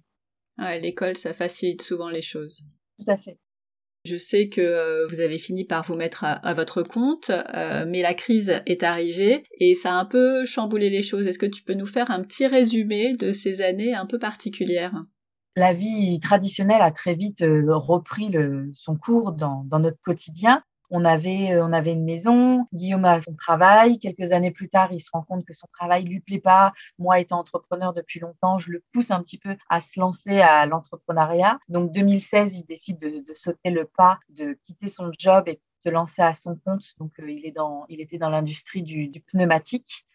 [0.59, 2.63] Ouais, l'école, ça facilite souvent les choses.
[2.99, 3.39] Tout à fait.
[4.05, 8.01] Je sais que euh, vous avez fini par vous mettre à, votre compte, euh, mais
[8.01, 11.25] la crise est arrivée et ça a un peu chamboulé les choses.
[11.25, 15.05] Est-ce que tu peux nous faire un petit résumé de ces années un peu particulières?
[15.55, 18.35] La vie traditionnelle a très vite euh, repris
[18.73, 20.61] son cours dans, notre quotidien.
[20.93, 22.65] On avait, on avait une maison.
[22.71, 23.99] Guillaume a son travail.
[23.99, 26.71] Quelques années plus tard, il se rend compte que son travail lui plaît pas.
[26.97, 30.65] Moi, étant entrepreneur depuis longtemps, je le pousse un petit peu à se lancer à
[30.65, 31.59] l'entrepreneuriat.
[31.67, 35.89] Donc 2016, il décide de, de sauter le pas, de quitter son job et se
[35.89, 36.83] lancer à son compte.
[36.97, 40.05] Donc, euh, il, est dans, il était dans l'industrie du, pneumatique.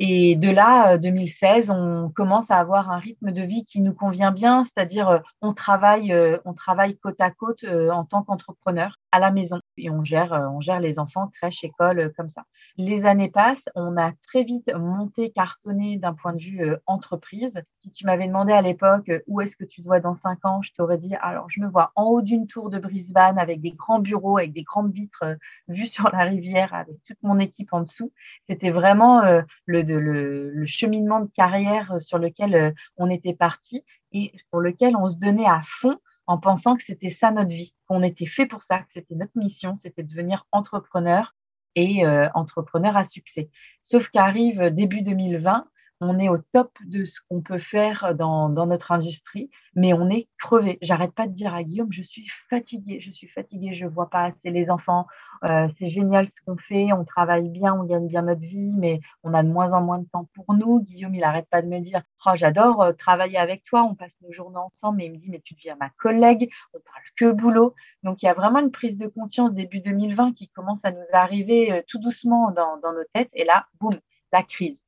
[0.00, 3.94] Et de là, 2016, euh, on commence à avoir un rythme de vie qui nous
[3.94, 6.14] convient bien, c'est-à-dire euh, on travaille,
[6.44, 10.60] on travaille côte à côte en tant qu'entrepreneur à la maison et on gère, on
[10.60, 12.44] gère les enfants, crèche, école, comme ça.
[12.76, 17.52] Les années passent, on a très vite monté, cartonné d'un point de vue euh, entreprise.
[17.84, 20.60] Si tu m'avais demandé à l'époque euh, où est-ce que tu dois dans cinq ans,
[20.60, 23.70] je t'aurais dit alors je me vois en haut d'une tour de Brisbane avec des
[23.70, 25.36] grands bureaux, avec des grandes vitres euh,
[25.68, 28.10] vues sur la rivière, avec toute mon équipe en dessous.
[28.48, 34.60] C'était vraiment le, le, le, cheminement de carrière sur lequel on était parti et pour
[34.60, 38.26] lequel on se donnait à fond en pensant que c'était ça notre vie, qu'on était
[38.26, 41.34] fait pour ça, que c'était notre mission, c'était de devenir entrepreneur
[41.74, 43.50] et euh, entrepreneur à succès.
[43.82, 45.66] Sauf qu'arrive début 2020,
[46.04, 50.28] on est au top de ce qu'on peut faire dans, notre industrie, mais on est
[50.38, 50.78] crevé.
[50.82, 54.24] J'arrête pas de dire à Guillaume, je suis fatiguée, je suis fatiguée, je vois pas
[54.24, 55.06] assez les enfants.
[55.44, 59.00] Euh, c'est génial ce qu'on fait, on travaille bien, on gagne bien notre vie, mais
[59.22, 60.80] on a de moins en moins de temps pour nous.
[60.80, 64.14] Guillaume, il arrête pas de me dire, oh, j'adore euh, travailler avec toi, on passe
[64.22, 67.32] nos journées ensemble, mais il me dit, mais tu deviens ma collègue, on parle que
[67.32, 67.74] boulot.
[68.02, 70.98] Donc il y a vraiment une prise de conscience début 2020 qui commence à nous
[71.12, 73.98] arriver euh, tout doucement dans nos têtes, et là, boum,
[74.32, 74.83] la crise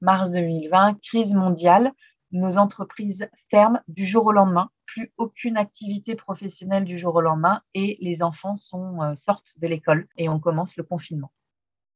[0.00, 1.92] mars 2020, crise mondiale,
[2.32, 7.62] nos entreprises ferment du jour au lendemain, plus aucune activité professionnelle du jour au lendemain
[7.74, 11.32] et les enfants euh, sortent de l'école et on commence le confinement.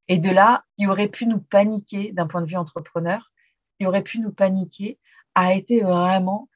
[0.09, 3.33] Et de là, qui aurait pu nous paniquer d'un point de vue entrepreneur,
[3.79, 4.99] qui aurait pu nous paniquer,
[5.35, 6.49] a été vraiment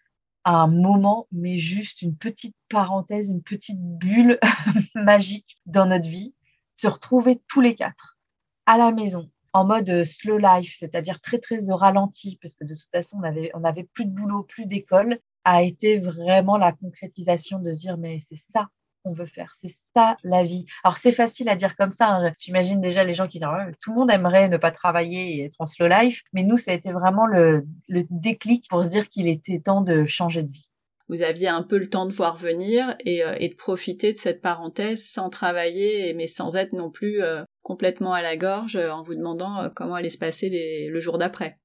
[0.44, 4.38] un moment, mais juste une petite parenthèse, une petite bulle
[4.94, 6.34] magique dans notre vie,
[6.76, 8.18] se retrouver tous les quatre
[8.66, 12.90] à la maison, en mode slow life, c'est-à-dire très très ralenti, parce que de toute
[12.92, 13.18] façon
[13.54, 17.96] on avait plus de boulot, plus d'école, a été vraiment la concrétisation de se dire
[17.96, 18.68] mais c'est ça
[19.02, 20.66] qu'on veut faire, c'est ça la vie.
[20.84, 22.08] Alors c'est facile à dire comme ça.
[22.08, 22.34] Hein.
[22.38, 23.48] J'imagine déjà les gens qui disent
[23.80, 26.72] tout le monde aimerait ne pas travailler et être en slow life, mais nous ça
[26.72, 30.67] a été vraiment le déclic pour se dire qu'il était temps de changer de vie
[31.08, 34.42] vous aviez un peu le temps de voir venir et, euh, de profiter de cette
[34.42, 39.02] parenthèse sans travailler, mais sans être non plus euh, complètement à la gorge euh, en
[39.02, 41.58] vous demandant comment allait se passer le jour d'après.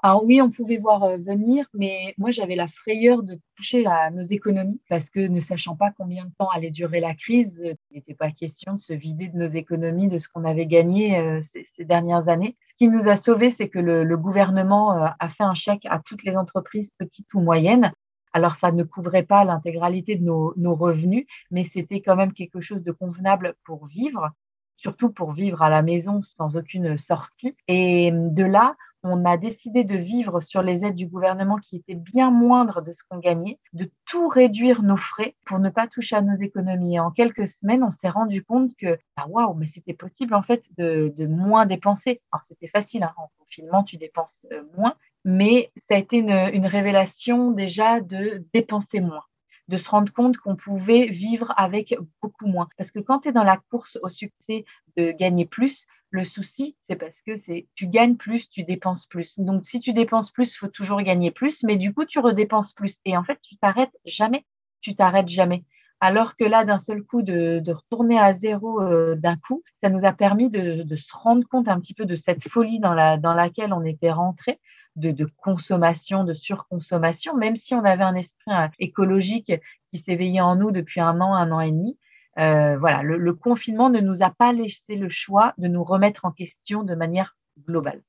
[0.00, 4.22] Alors oui, on pouvait voir venir, mais moi j'avais la frayeur de toucher à nos
[4.22, 7.60] économies parce que ne sachant pas combien de temps allait durer la crise,
[7.90, 11.40] il n'était pas question de se vider de nos économies, de ce qu'on avait gagné
[11.74, 12.56] ces, dernières années.
[12.70, 16.22] Ce qui nous a sauvés, c'est que le gouvernement a fait un chèque à toutes
[16.22, 17.90] les entreprises petites ou moyennes
[18.32, 22.82] alors, ça ne couvrait pas l'intégralité de nos, revenus, mais c'était quand même quelque chose
[22.82, 24.30] de convenable pour vivre,
[24.76, 27.56] surtout pour vivre à la maison sans aucune sortie.
[27.68, 31.94] Et de là, on a décidé de vivre sur les aides du gouvernement qui étaient
[31.94, 36.16] bien moindres de ce qu'on gagnait, de tout réduire nos frais pour ne pas toucher
[36.16, 36.96] à nos économies.
[36.96, 40.42] Et en quelques semaines, on s'est rendu compte que, ah, waouh, mais c'était possible en
[40.42, 42.20] fait de, moins dépenser.
[42.32, 46.66] Alors c'était facile, hein, en confinement, tu dépenses euh, moins, mais ça a été une,
[46.66, 49.24] révélation déjà de dépenser moins
[49.68, 52.68] de se rendre compte qu'on pouvait vivre avec beaucoup moins.
[52.78, 54.64] Parce que quand tu es dans la course au succès
[54.96, 59.38] de gagner plus, le souci, c'est parce que c'est tu gagnes plus, tu dépenses plus.
[59.38, 62.72] Donc si tu dépenses plus, il faut toujours gagner plus, mais du coup tu redépenses
[62.72, 62.96] plus.
[63.04, 64.46] Et en fait, tu t'arrêtes jamais.
[64.80, 65.64] Tu t'arrêtes jamais.
[66.00, 70.04] Alors que là, d'un seul coup, de, retourner à zéro euh, d'un coup, ça nous
[70.04, 73.72] a permis de, se rendre compte un petit peu de cette folie dans, dans laquelle
[73.72, 74.60] on était rentré
[74.98, 79.52] de, consommation, de surconsommation, même si on avait un esprit euh, écologique
[79.90, 81.98] qui s'éveillait en nous depuis un an, un an et demi.
[82.38, 86.30] Euh, voilà, le, confinement ne nous a pas laissé le choix de nous remettre en
[86.30, 88.02] question de manière globale.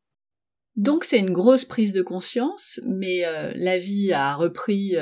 [0.75, 4.95] Donc c'est une grosse prise de conscience, mais euh, la vie a repris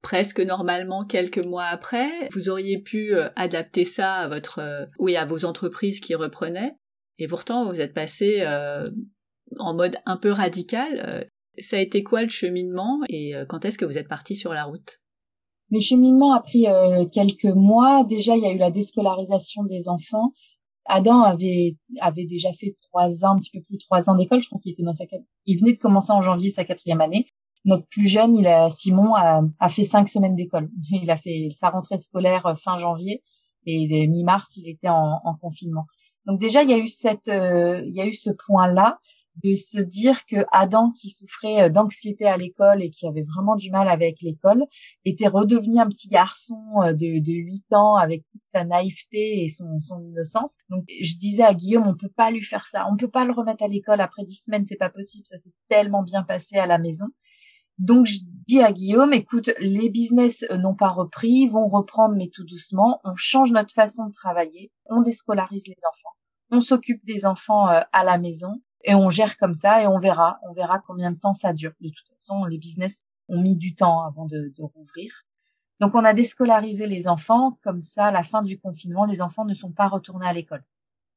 [0.00, 2.10] presque normalement quelques mois après.
[2.32, 6.76] Vous auriez pu adapter ça à votre, oui, à vos entreprises qui reprenaient,
[7.18, 8.42] et pourtant vous êtes passé
[9.58, 11.02] en mode un peu radical.
[11.06, 11.24] Euh,
[11.58, 14.52] ça a été quoi le cheminement et euh, quand est-ce que vous êtes parti sur
[14.52, 15.00] la route?
[15.70, 18.04] Le cheminement a pris euh, quelques mois.
[18.04, 20.32] Déjà, il y a eu la déscolarisation des enfants.
[20.86, 24.42] Adam avait avait déjà fait trois ans, un petit peu plus de trois ans d'école.
[24.42, 25.04] Je crois qu'il était dans sa
[25.46, 27.26] il venait de commencer en janvier sa quatrième année.
[27.64, 30.70] Notre plus jeune, il a Simon a, a fait cinq semaines d'école.
[30.90, 33.22] Il a fait sa rentrée scolaire fin janvier
[33.66, 35.84] et mi-mars, il était en, en, confinement.
[36.24, 38.98] Donc déjà, il y a eu cette, il y a eu ce point-là.
[39.36, 43.56] De se dire que Adam, qui souffrait euh, d'anxiété à l'école et qui avait vraiment
[43.56, 44.64] du mal avec l'école,
[45.04, 49.50] était redevenu un petit garçon euh, de, de 8 ans avec toute sa naïveté et
[49.50, 50.52] son, son innocence.
[50.68, 53.32] Donc je disais à Guillaume, on peut pas lui faire ça, on peut pas le
[53.32, 54.00] remettre à l'école.
[54.00, 57.06] Après 10 semaines, c'est pas possible, ça s'est tellement bien passé à la maison.
[57.78, 62.30] Donc je dis à Guillaume, écoute, les business euh, n'ont pas repris, vont reprendre mais
[62.34, 66.14] tout doucement, on change notre façon de travailler, on déscolarise les enfants,
[66.50, 70.38] on s'occupe des enfants à la maison et on gère comme ça et on verra,
[70.48, 71.72] on verra combien de temps ça dure.
[71.80, 75.12] De toute façon, les business ont mis du temps avant de, de rouvrir.
[75.80, 79.44] Donc on a déscolarisé les enfants, comme ça, à la fin du confinement, les enfants
[79.44, 80.62] ne sont pas retournés à l'école.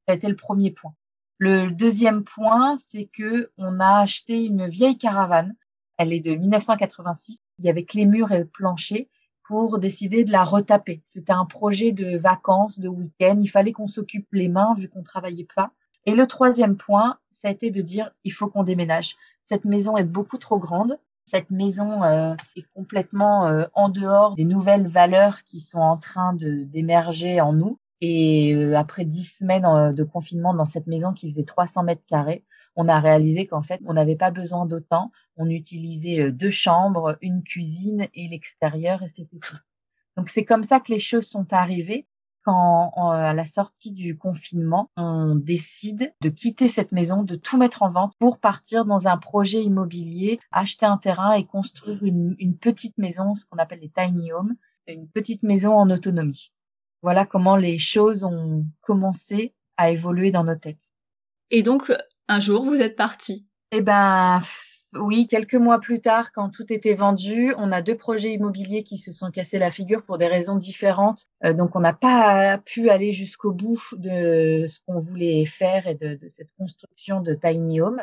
[0.06, 0.94] Ça a été le premier point.
[1.38, 5.56] Le deuxième point, c'est que on a acheté une vieille caravane.
[5.98, 7.40] Elle est de 1986.
[7.60, 9.10] Il y avait que les murs et le plancher
[9.46, 11.02] pour décider de la retaper.
[11.06, 13.40] C'était un projet de vacances, de week-end.
[13.42, 15.74] Il fallait qu'on s'occupe les mains vu qu'on travaillait pas.
[16.06, 19.16] Et le troisième point, ça a été de dire il faut qu'on déménage.
[19.42, 20.98] Cette maison est beaucoup trop grande.
[21.28, 26.34] Cette maison euh, est complètement euh, en dehors des nouvelles valeurs qui sont en train
[26.34, 27.80] d'émerger en nous.
[28.02, 32.44] Et euh, après dix semaines de confinement dans cette maison qui faisait 300 mètres carrés,
[32.76, 35.12] on a réalisé qu'en fait, on n'avait pas besoin d'autant.
[35.38, 39.58] On utilisait deux chambres, une cuisine et l'extérieur et c'était tout.
[40.18, 42.06] Donc c'est comme ça que les choses sont arrivées
[42.44, 47.84] quand, à la sortie du confinement, on décide de quitter cette maison, de tout mettre
[47.84, 52.58] en vente pour partir dans un projet immobilier, acheter un terrain et construire une, une
[52.58, 54.56] petite maison, ce qu'on appelle les tiny homes,
[54.88, 56.52] une petite maison en autonomie.
[57.02, 60.92] Voilà comment les choses ont commencé à évoluer dans nos têtes.
[61.50, 61.92] Et donc,
[62.28, 63.46] un jour, vous êtes parti.
[63.72, 64.42] Eh ben,
[64.96, 68.98] oui, quelques mois plus tard, quand tout était vendu, on a deux projets immobiliers qui
[68.98, 71.28] se sont cassés la figure pour des raisons différentes.
[71.44, 75.96] Euh, donc, on n'a pas pu aller jusqu'au bout de ce qu'on voulait faire et
[75.96, 78.02] de, de, cette construction de tiny home.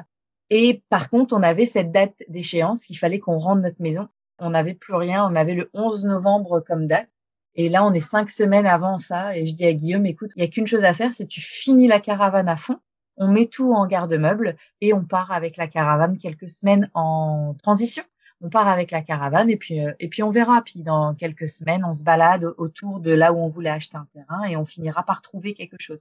[0.50, 4.08] Et par contre, on avait cette date d'échéance qu'il fallait qu'on rende notre maison.
[4.38, 5.26] On n'avait plus rien.
[5.26, 7.08] On avait le 11 novembre comme date.
[7.54, 9.36] Et là, on est cinq semaines avant ça.
[9.36, 11.40] Et je dis à Guillaume, écoute, il n'y a qu'une chose à faire, c'est tu
[11.40, 12.78] finis la caravane à fond
[13.20, 18.02] on met tout en garde-meuble et on part avec la caravane quelques semaines en transition.
[18.40, 20.62] On part avec la caravane et puis euh, et puis on verra.
[20.62, 24.08] Puis dans quelques semaines, on se balade autour de là où on voulait acheter un
[24.14, 26.00] terrain et on finira par trouver quelque chose.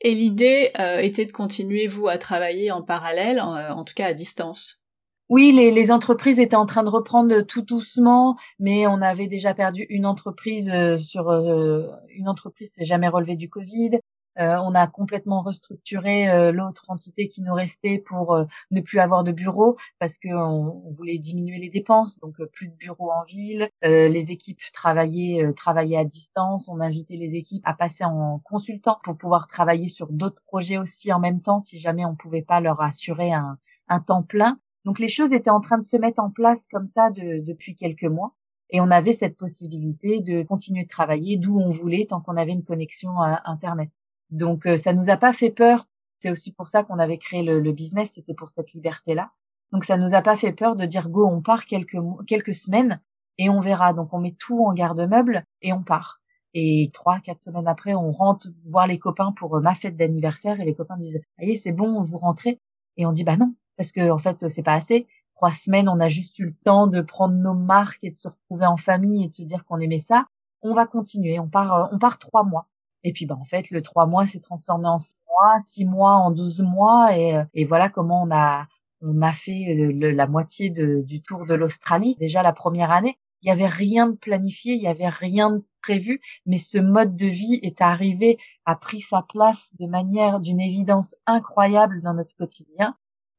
[0.00, 4.06] Et l'idée euh, était de continuer vous à travailler en parallèle, en, euh, tout cas
[4.06, 4.80] à distance?
[5.28, 9.54] Oui, les, les, entreprises étaient en train de reprendre tout doucement, mais on avait déjà
[9.54, 14.00] perdu une entreprise sur une entreprise s'est jamais relevée du Covid.
[14.38, 19.00] Euh, on a complètement restructuré euh, l'autre entité qui nous restait pour euh, ne plus
[19.00, 23.24] avoir de bureau parce qu'on on voulait diminuer les dépenses, donc plus de bureaux en
[23.24, 23.68] ville.
[23.82, 26.68] les équipes travaillaient, travaillaient à distance.
[26.68, 31.12] On invitait les équipes à passer en consultant pour pouvoir travailler sur d'autres projets aussi
[31.12, 33.58] en même temps si jamais on pouvait pas leur assurer un,
[34.06, 34.58] temps plein.
[34.84, 37.74] Donc les choses étaient en train de se mettre en place comme ça de, depuis
[37.74, 38.34] quelques mois.
[38.70, 42.52] Et on avait cette possibilité de continuer de travailler d'où on voulait tant qu'on avait
[42.52, 43.90] une connexion Internet.
[44.30, 45.86] Donc euh, ça nous a pas fait peur.
[46.20, 49.30] C'est aussi pour ça qu'on avait créé le, business, c'était pour cette liberté-là.
[49.72, 53.00] Donc ça nous a pas fait peur de dire go, on part quelques quelques semaines
[53.38, 53.94] et on verra.
[53.94, 56.20] Donc on met tout en garde-meuble et on part.
[56.52, 60.60] Et trois, quatre semaines après, on rentre voir les copains pour euh, ma fête d'anniversaire
[60.60, 62.60] et les copains disent allez c'est bon, vous rentrez.
[62.96, 65.06] Et on dit bah non parce que en fait c'est pas assez.
[65.36, 68.28] Trois semaines, on a juste eu le temps de prendre nos marques et de se
[68.28, 70.26] retrouver en famille et de se dire qu'on aimait ça.
[70.60, 71.40] On va continuer.
[71.40, 72.68] On part, euh, on part trois mois.
[73.02, 76.16] Et puis, bah, en fait, le trois mois s'est transformé en six mois, six mois
[76.16, 78.66] en douze mois, et, euh, et voilà comment on a
[79.02, 82.16] on a fait la moitié de, du tour de l'Australie.
[82.20, 85.64] Déjà la première année, il y avait rien de planifié, il y avait rien de
[85.82, 88.36] prévu, mais ce mode de vie est arrivé,
[88.66, 92.94] a pris sa place de manière d'une évidence incroyable dans notre quotidien,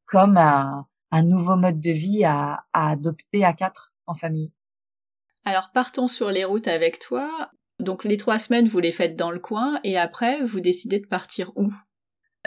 [0.06, 4.50] comme un, un nouveau mode de vie à, à adopter à quatre en famille.
[5.44, 7.52] Alors partons sur les routes avec toi.
[7.82, 11.06] Donc les trois semaines, vous les faites dans le coin et après, vous décidez de
[11.06, 11.72] partir où?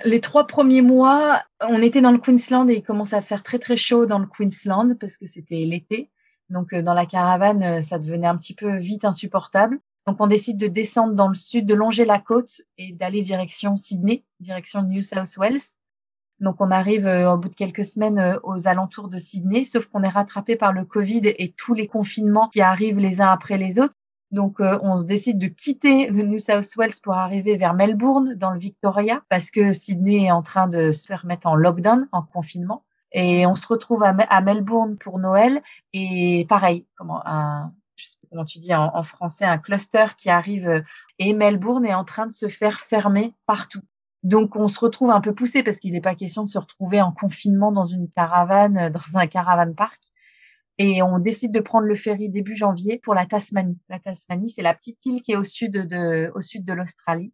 [0.06, 3.60] Les trois premiers mois, on était dans le Queensland et il commence à faire très
[3.60, 6.10] très chaud dans le Queensland parce que c'était l'été.
[6.50, 9.80] Donc euh, dans la caravane, euh, ça devenait un petit peu vite insupportable.
[10.08, 13.76] Donc on décide de descendre dans le sud, de longer la côte et d'aller direction
[13.76, 15.60] Sydney, direction New South Wales.
[16.39, 20.04] Donc on arrive euh, au bout de quelques semaines aux alentours de Sydney, sauf qu'on
[20.04, 23.80] est rattrapé par le Covid et tous les confinements qui arrivent les uns après les
[23.80, 23.95] autres.
[24.31, 28.35] Donc, euh, on se décide de quitter le New South Wales pour arriver vers Melbourne,
[28.35, 32.07] dans le Victoria, parce que Sydney est en train de se faire mettre en lockdown,
[32.11, 32.83] en confinement.
[33.11, 35.61] Et on se retrouve à, Melbourne pour Noël.
[35.93, 40.07] Et pareil, comment, un, je sais pas comment tu dis en, en, français, un cluster
[40.17, 40.83] qui arrive.
[41.17, 43.81] Et Melbourne est en train de se faire fermer partout.
[44.23, 46.99] Donc, on se retrouve un peu poussé parce qu'il n'est pas question de se retrouver
[46.99, 50.01] en confinement dans une caravane, dans un caravane park.
[50.77, 53.79] Et on décide de prendre le ferry début janvier pour la Tasmanie.
[53.89, 57.33] La Tasmanie, c'est la petite île qui est au sud de, au sud de l'Australie.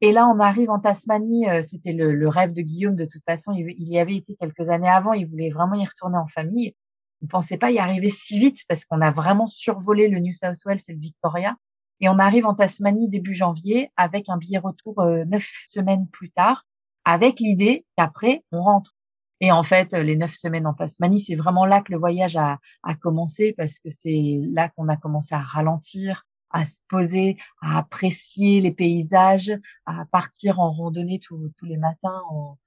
[0.00, 1.48] Et là, on arrive en Tasmanie.
[1.48, 3.52] Euh, c'était le, rêve de Guillaume de toute façon.
[3.52, 5.12] Il, y avait été quelques années avant.
[5.12, 6.74] Il voulait vraiment y retourner en famille.
[7.22, 10.58] On pensait pas y arriver si vite parce qu'on a vraiment survolé le New South
[10.64, 11.56] Wales et le Victoria.
[12.00, 16.30] Et on arrive en Tasmanie début janvier avec un billet retour euh, neuf semaines plus
[16.32, 16.66] tard,
[17.04, 18.96] avec l'idée qu'après on rentre.
[19.42, 22.60] Et en fait, les neuf semaines en Tasmanie, c'est vraiment là que le voyage a,
[23.00, 28.60] commencé parce que c'est là qu'on a commencé à ralentir, à se poser, à apprécier
[28.60, 29.52] les paysages,
[29.84, 32.22] à partir en randonnée tous les matins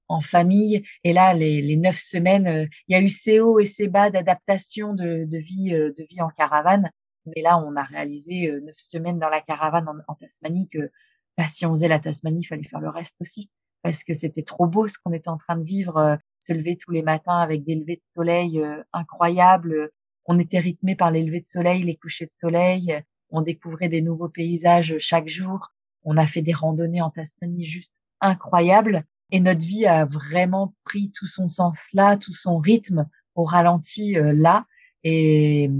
[0.08, 0.82] en, famille.
[1.02, 4.10] Et là, les, neuf semaines, euh, il y a eu ces hauts et ces bas
[4.10, 6.90] d'adaptation de, vie, euh, de vie en caravane.
[7.24, 10.90] Mais là, on a réalisé euh, neuf semaines dans la caravane en, Tasmanie que
[11.38, 13.50] bah, si on faisait la Tasmanie, il fallait faire le reste aussi
[13.86, 16.90] parce que c'était trop beau ce qu'on était en train de vivre se lever tous
[16.90, 19.90] les matins avec des levées de soleil euh, incroyables.
[20.24, 23.00] On était rythmé par les levées de soleil, les couchers de soleil.
[23.30, 25.68] On découvrait des nouveaux paysages chaque jour.
[26.02, 29.04] On a fait des randonnées en Tasmanie juste incroyables.
[29.30, 34.18] Et notre vie a vraiment pris tout son sens là, tout son rythme au ralenti
[34.18, 34.66] euh, là.
[35.04, 35.70] Et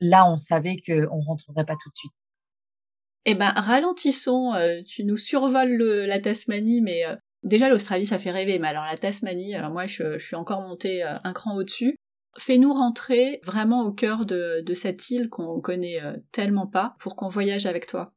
[0.00, 2.12] là, on savait qu'on rentrerait pas tout de suite.
[3.24, 4.52] Eh ben, ralentissons.
[4.52, 7.04] Euh, tu nous survoles la Tasmanie, mais
[7.44, 11.04] Déjà l'Australie ça fait rêver, mais alors la Tasmanie, alors moi je, suis encore montée
[11.04, 11.94] euh, un cran au-dessus.
[12.38, 17.28] Fais-nous rentrer vraiment au cœur de, cette île qu'on connaît euh, tellement pas pour qu'on
[17.28, 18.12] voyage avec toi.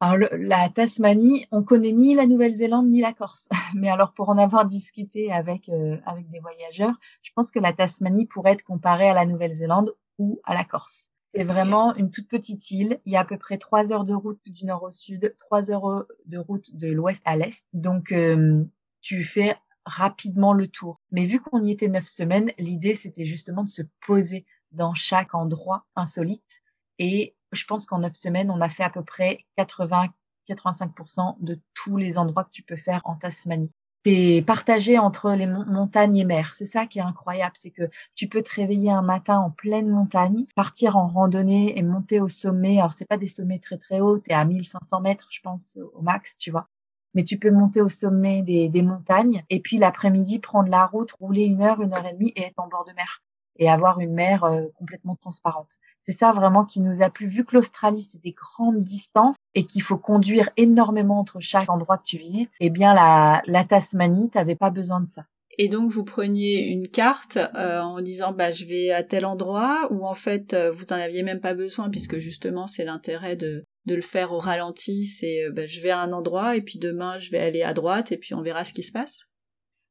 [0.00, 4.38] Alors la Tasmanie, on connaît ni la Nouvelle-Zélande ni la Corse, mais alors pour en
[4.38, 9.14] avoir discuté euh, avec des voyageurs, je pense que la Tasmanie pourrait être comparée à
[9.14, 11.08] la Nouvelle-Zélande ou à la Corse.
[11.34, 13.00] C'est vraiment une toute petite île.
[13.04, 15.70] Il y a à peu près trois heures de route du nord au sud, trois
[15.70, 17.64] heures de route de l'ouest à l'est.
[17.72, 18.64] Donc, euh,
[19.00, 21.00] tu fais rapidement le tour.
[21.10, 25.34] Mais vu qu'on y était neuf semaines, l'idée, c'était justement de se poser dans chaque
[25.34, 26.62] endroit insolite.
[26.98, 31.96] Et je pense qu'en neuf semaines, on a fait à peu près 80-85% de tous
[31.96, 33.72] les endroits que tu peux faire en Tasmanie
[34.04, 36.54] c'est partagé entre les montagnes et mer.
[36.54, 39.88] C'est ça qui est incroyable, c'est que tu peux te réveiller un matin en pleine
[39.88, 42.78] montagne, partir en randonnée et monter au sommet.
[42.78, 46.02] Alors c'est pas des sommets très très hauts, t'es à 1500 mètres, je pense au
[46.02, 46.68] max, tu vois.
[47.14, 51.44] Mais tu peux monter au sommet des montagnes et puis l'après-midi prendre la route, rouler
[51.44, 53.22] une heure, une heure et demie et être en bord de mer
[53.58, 55.68] et avoir une mer euh, complètement transparente.
[56.06, 57.28] C'est ça vraiment qui nous a plu.
[57.28, 61.98] Vu que l'Australie, c'est des grandes distances et qu'il faut conduire énormément entre chaque endroit
[61.98, 65.24] que tu visites, eh bien, la, la Tasmanie, t'avais pas besoin de ça.
[65.60, 69.88] Et donc vous preniez une carte euh, en disant bah je vais à tel endroit
[69.90, 73.64] ou en fait euh, vous n'en aviez même pas besoin puisque justement c'est l'intérêt de,
[73.86, 77.18] de le faire au ralenti, c'est bah, je vais à un endroit et puis demain
[77.18, 79.27] je vais aller à droite et puis on verra ce qui se passe?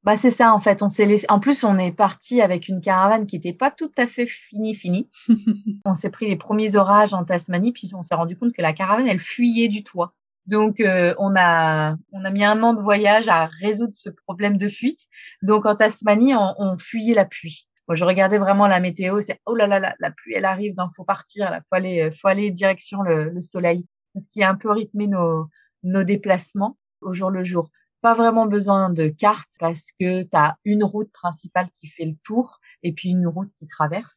[0.08, 0.82] Bah c'est ça en fait.
[0.84, 1.26] On s'est laissé.
[1.28, 4.74] En plus, on est parti avec une caravane qui n'était pas tout à fait finie,
[4.74, 5.10] finie.
[5.86, 8.72] on s'est pris les premiers orages en Tasmanie, puis on s'est rendu compte que la
[8.72, 10.14] caravane, elle fuyait du toit.
[10.46, 14.58] Donc euh, on a on a mis un an de voyage à résoudre ce problème
[14.58, 15.02] de fuite.
[15.42, 17.68] Donc en Tasmanie, on, fuyait la pluie.
[17.90, 19.22] Moi, je regardais vraiment la météo.
[19.22, 20.74] C'est oh là là, là la pluie, elle arrive.
[20.74, 21.52] Donc faut partir.
[21.52, 23.86] Là, faut aller faut aller direction le, le soleil.
[24.16, 25.50] C'est ce qui a un peu rythmé nos
[25.84, 27.70] nos déplacements au jour le jour
[28.14, 32.94] vraiment besoin de carte parce que tu une route principale qui fait le tour et
[32.94, 34.12] puis une route qui traverse.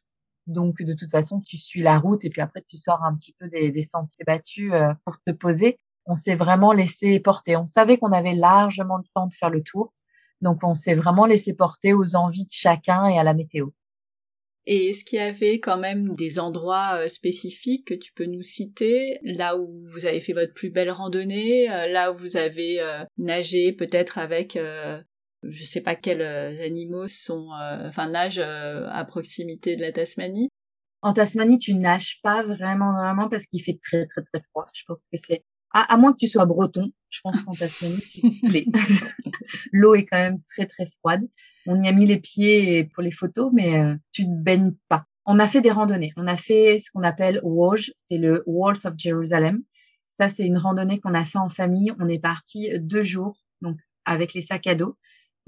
[0.47, 3.35] Donc de toute façon, tu suis la route et puis après tu sors un petit
[3.39, 5.77] peu des, sentiers battus euh, pour te poser.
[6.05, 7.55] On s'est vraiment laissé porter.
[7.55, 9.93] On savait qu'on avait largement le temps de faire le tour.
[10.41, 13.69] Donc on s'est vraiment laissé porter aux envies de chacun et à la météo.
[14.67, 18.43] Et est-ce qu'il y avait quand même des endroits euh, spécifiques que tu peux nous
[18.43, 22.79] citer, là où vous avez fait votre plus belle randonnée, euh, là où vous avez
[22.79, 24.57] euh, nagé peut-être avec
[25.43, 27.49] je sais pas quels animaux sont
[27.83, 30.49] enfin nagent à proximité de la Tasmanie?
[31.01, 34.67] En Tasmanie, tu nages pas vraiment vraiment parce qu'il fait très très très froid.
[34.75, 38.01] Je pense que c'est à, moins que tu sois breton, je pense qu'en Tasmanie,
[39.71, 41.27] L'eau est quand même très très froide.
[41.65, 45.05] On y a mis les pieds pour les photos, mais euh, tu ne baignes pas.
[45.25, 46.13] On a fait des randonnées.
[46.17, 49.61] On a fait ce qu'on appelle WOJ, c'est le Walls of Jerusalem.
[50.19, 51.93] Ça, c'est une randonnée qu'on a fait en famille.
[51.99, 54.97] On est parti deux jours, donc avec les sacs à dos,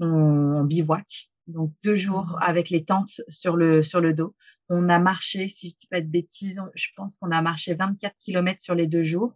[0.00, 2.38] on, bivouac, donc deux jours mmh.
[2.40, 4.34] avec les tentes sur le sur le dos.
[4.70, 8.14] On a marché, si je dis pas de bêtises, je pense qu'on a marché 24
[8.18, 9.34] km sur les deux jours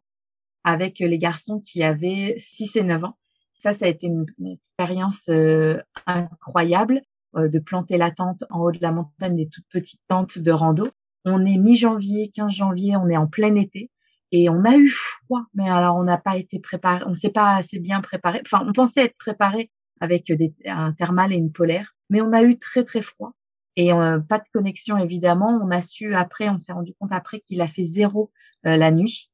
[0.65, 3.17] avec les garçons qui avaient 6 et 9 ans.
[3.59, 7.03] Ça, ça a été une, expérience euh, incroyable
[7.37, 10.53] euh, de planter la tente en haut de la montagne, des toutes petites tentes de
[10.53, 10.89] rando.
[11.25, 13.91] On est mi-janvier, 15 janvier, on est en plein été.
[14.31, 17.57] Et on a eu froid, mais alors on n'a pas été préparé, on s'est pas
[17.57, 18.43] assez bien préparé.
[18.45, 22.43] Enfin, on pensait être préparé avec des, un thermal et une polaire, mais on a
[22.43, 23.33] eu très très froid
[23.79, 25.61] et euh, pas de connexion évidemment.
[25.63, 28.33] On a su après, on s'est rendu compte après qu'il a fait zéro
[28.67, 29.31] euh, la nuit.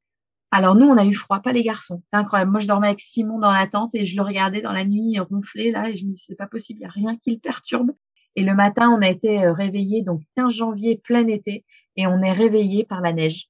[0.54, 2.00] Alors nous, on a eu froid, pas les garçons.
[2.12, 2.52] C'est incroyable.
[2.52, 5.18] Moi, je dormais avec Simon dans la tente et je le regardais dans la nuit
[5.18, 7.40] ronfler là et je me dis c'est pas possible, il y a rien qui le
[7.40, 7.90] perturbe.
[8.36, 11.64] Et le matin, on a été euh, réveillés donc 15 janvier plein été
[11.96, 13.48] et on est réveillé par la neige.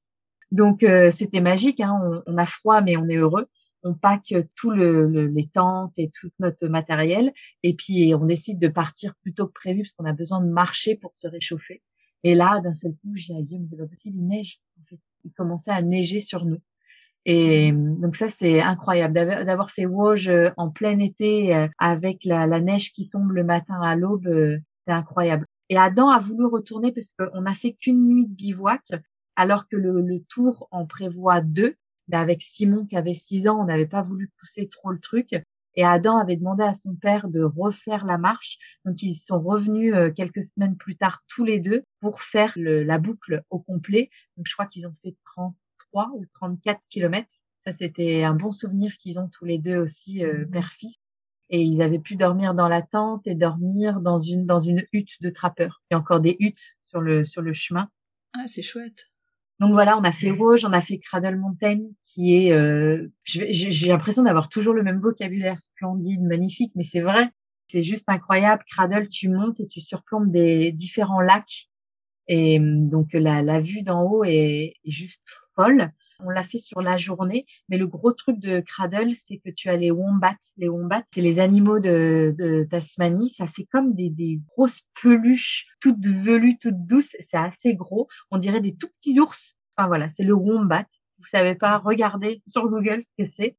[0.51, 1.81] Donc euh, c'était magique.
[1.81, 2.23] Hein.
[2.27, 3.49] On, a froid mais on est heureux.
[3.83, 8.69] On pack tout le, les tentes et tout notre matériel et puis on décide de
[8.69, 11.83] partir plus tôt que prévu parce qu'on a besoin de marcher pour se réchauffer.
[12.23, 14.59] Et là, d'un seul coup, j'ai dit mais c'est pas possible, il neige.
[14.81, 16.61] En fait, il commençait à neiger sur nous.
[17.27, 22.47] Et donc ça, c'est incroyable d'avoir fait Wauge euh, en plein été euh, avec la,
[22.47, 24.27] la, neige qui tombe le matin à l'aube.
[24.27, 25.47] Euh, c'est incroyable.
[25.71, 28.83] Et Adam a voulu retourner parce qu'on n'a fait qu'une nuit de bivouac,
[29.37, 31.77] alors que le, le tour en prévoit deux.
[32.09, 35.35] Mais avec Simon qui avait six ans, on n'avait pas voulu pousser trop le truc.
[35.77, 38.59] Et Adam avait demandé à son père de refaire la marche.
[38.85, 42.99] Donc ils sont revenus quelques semaines plus tard tous les deux pour faire le, la
[42.99, 44.11] boucle au complet.
[44.37, 45.57] Donc je crois qu'ils ont fait 30
[46.15, 47.29] ou 34 kilomètres.
[47.65, 50.51] Ça, c'était un bon souvenir qu'ils ont tous les deux aussi, euh, mmh.
[50.51, 50.97] père-fils.
[51.51, 55.21] Et ils avaient pu dormir dans la tente et dormir dans une, dans une hutte
[55.21, 55.83] de trappeurs.
[55.91, 57.89] Il y a encore des huttes sur le, sur le chemin.
[58.35, 59.11] Ah, c'est chouette.
[59.61, 63.87] Donc voilà, on a fait Rouge, on a fait Cradle Mountain, qui est, euh, j'ai
[63.87, 67.31] l'impression d'avoir toujours le même vocabulaire, splendide, magnifique, mais c'est vrai,
[67.71, 68.65] c'est juste incroyable.
[68.69, 71.69] Cradle, tu montes et tu surplombes des différents lacs,
[72.27, 75.23] et donc la, la vue d'en haut est juste
[75.57, 79.69] On l'a fait sur la journée, mais le gros truc de Cradle, c'est que tu
[79.69, 80.37] as les wombats.
[80.57, 83.35] Les wombats, c'est les animaux de, de, Tasmanie.
[83.37, 87.17] Ça fait comme des, des grosses peluches, toutes velues, toutes douces.
[87.31, 88.09] C'est assez gros.
[88.31, 89.57] On dirait des tout petits ours.
[89.77, 90.87] Enfin voilà, c'est le wombat.
[91.19, 93.57] Vous savez pas, regardez sur Google ce que c'est.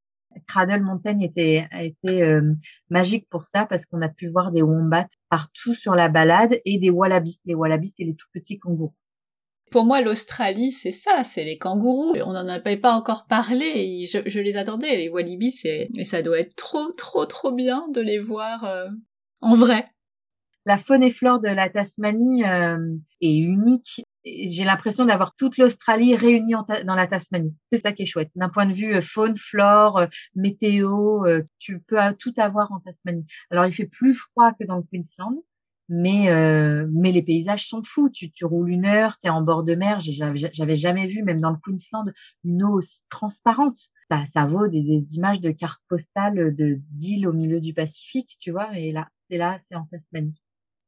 [0.48, 2.54] Cradle Mountain était, a été euh,
[2.90, 6.78] magique pour ça parce qu'on a pu voir des wombats partout sur la balade et
[6.78, 7.40] des wallabies.
[7.46, 8.94] Les wallabies, c'est les tout petits kangourous.
[9.72, 12.16] Pour moi, l'Australie, c'est ça, c'est les kangourous.
[12.26, 16.40] On n'en avait pas encore parlé, je, les attendais, les wallabies, c'est, et ça doit
[16.40, 18.88] être trop, trop, trop bien de les voir euh,
[19.42, 19.86] en vrai.
[20.66, 22.78] La faune et flore de la Tasmanie euh,
[23.22, 24.02] est unique.
[24.24, 26.56] J'ai l'impression d'avoir toute l'Australie réunie
[26.86, 27.56] dans la Tasmanie.
[27.72, 28.32] C'est ça qui est chouette.
[28.36, 30.06] D'un point de vue euh, faune, flore,
[30.36, 31.24] météo,
[31.60, 33.26] tu peux tout avoir en Tasmanie.
[33.52, 35.44] Alors, il fait plus froid que dans le Queensland,
[35.90, 38.10] mais euh, mais les paysages sont fous.
[38.10, 40.00] Tu, tu roules une heure, tu es en bord de mer.
[40.00, 42.12] J'avais jamais vu, même dans le Queensland,
[42.44, 43.78] une eau aussi transparente.
[44.10, 48.38] Ça, ça vaut des, des images de cartes postales de d'îles au milieu du Pacifique,
[48.40, 48.78] tu vois.
[48.78, 50.36] Et là, c'est là, c'est en Tasmanie.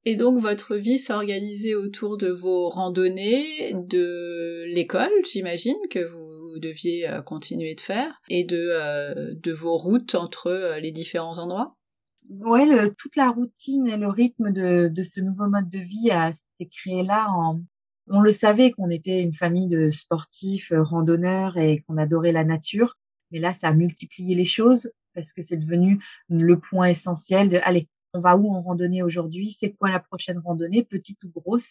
[0.06, 7.10] Et donc votre vie s'organisait autour de vos randonnées, de l'école, j'imagine que vous deviez
[7.10, 11.77] euh, continuer de faire, et de euh, de vos routes entre les différents endroits?
[12.30, 16.10] Ouais, toute la routine et le rythme de, de ce nouveau mode de vie
[16.58, 17.28] s'est créé là.
[18.10, 22.46] On le savait qu'on était une famille de sportifs, euh, randonneurs et qu'on adorait la
[22.46, 22.98] nature.
[23.32, 27.60] Mais là, ça a multiplié les choses parce que c'est devenu le point essentiel de,
[27.64, 29.58] allez, on va où en randonnée aujourd'hui?
[29.60, 31.68] C'est quoi la prochaine randonnée, petite ou grosse?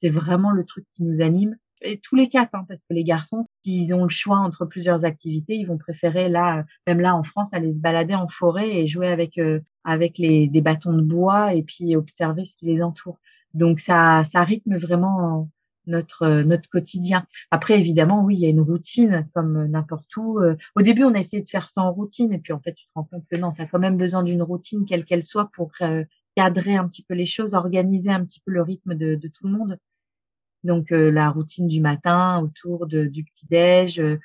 [0.00, 3.04] C'est vraiment le truc qui nous anime et tous les quatre, hein, parce que les
[3.04, 7.22] garçons, s'ils ont le choix entre plusieurs activités, ils vont préférer là, même là en
[7.24, 11.02] France, aller se balader en forêt et jouer avec euh, avec les des bâtons de
[11.02, 13.18] bois et puis observer ce qui les entoure.
[13.54, 15.48] Donc ça ça rythme vraiment
[15.86, 17.26] notre notre quotidien.
[17.50, 20.38] Après évidemment, oui, il y a une routine comme n'importe où.
[20.40, 22.74] Euh, au début, on a essayé de faire ça en routine et puis en fait,
[22.74, 25.24] tu te rends compte que non, tu as quand même besoin d'une routine quelle qu'elle
[25.24, 26.04] soit pour euh,
[26.36, 29.46] cadrer un petit peu les choses, organiser un petit peu le rythme de, de tout
[29.46, 29.78] le monde.
[30.64, 34.18] Donc euh, la routine du matin autour de, du petit-déj, euh,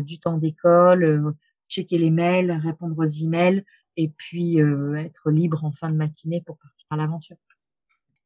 [0.00, 1.32] du temps d'école, euh,
[1.68, 3.64] checker les mails, répondre aux emails
[3.96, 7.36] et puis être libre en fin de matinée pour partir à l'aventure.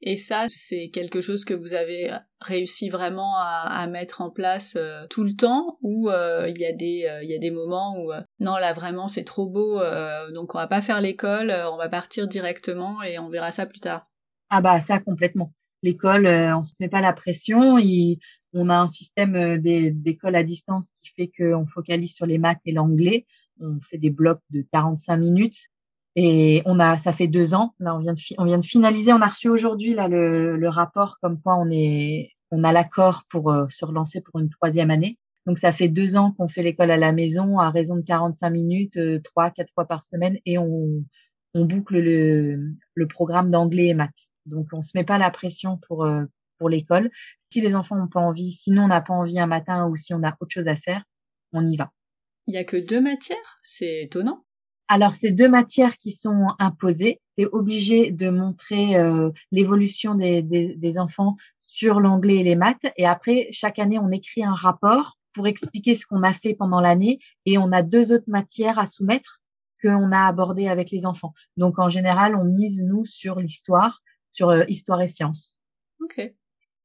[0.03, 4.77] Et ça, c'est quelque chose que vous avez réussi vraiment à, à mettre en place
[5.09, 8.57] tout le temps ou il y a des il y a des moments où non
[8.59, 9.81] là vraiment c'est trop beau
[10.35, 13.81] donc on va pas faire l'école, on va partir directement et on verra ça plus
[13.81, 14.07] tard.
[14.51, 17.77] Ah bah ça complètement l'école, euh, on se met pas la pression.
[18.55, 22.61] on a un système euh, d'école à distance qui fait qu'on focalise sur les maths
[22.65, 23.27] et l'anglais.
[23.61, 25.59] On fait des blocs de 45 minutes.
[26.15, 27.75] Et on a, ça fait deux ans.
[27.79, 29.13] Là, on vient de, on vient de finaliser.
[29.13, 33.25] On a reçu aujourd'hui là le, le, rapport comme quoi on est, on a l'accord
[33.31, 35.19] pour euh, se relancer pour une troisième année.
[35.47, 38.51] Donc ça fait deux ans qu'on fait l'école à la maison à raison de 45
[38.51, 41.03] minutes, trois, quatre fois par semaine, et on,
[41.55, 44.11] on boucle le, le programme d'anglais et maths.
[44.47, 46.25] Donc, on se met pas la pression pour, euh,
[46.59, 47.11] pour l'école.
[47.53, 50.15] Si les enfants n'ont pas envie, sinon on n'a pas envie un matin ou si
[50.15, 51.03] on a autre chose à faire,
[51.53, 51.91] on y va.
[52.47, 54.45] Il y a que deux matières, c'est étonnant.
[54.89, 57.21] Alors, c'est deux matières qui sont imposées.
[57.39, 62.87] C'est obligé de montrer euh, l'évolution des, des, des, enfants sur l'anglais et les maths.
[62.97, 66.81] Et après, chaque année, on écrit un rapport pour expliquer ce qu'on a fait pendant
[66.81, 67.21] l'année.
[67.47, 69.41] Et on a deux autres matières à soumettre
[69.83, 71.33] qu'on a abordées avec les enfants.
[71.57, 75.59] Donc, en général, on mise, nous, sur l'histoire, sur euh, histoire et sciences.
[76.01, 76.33] OK.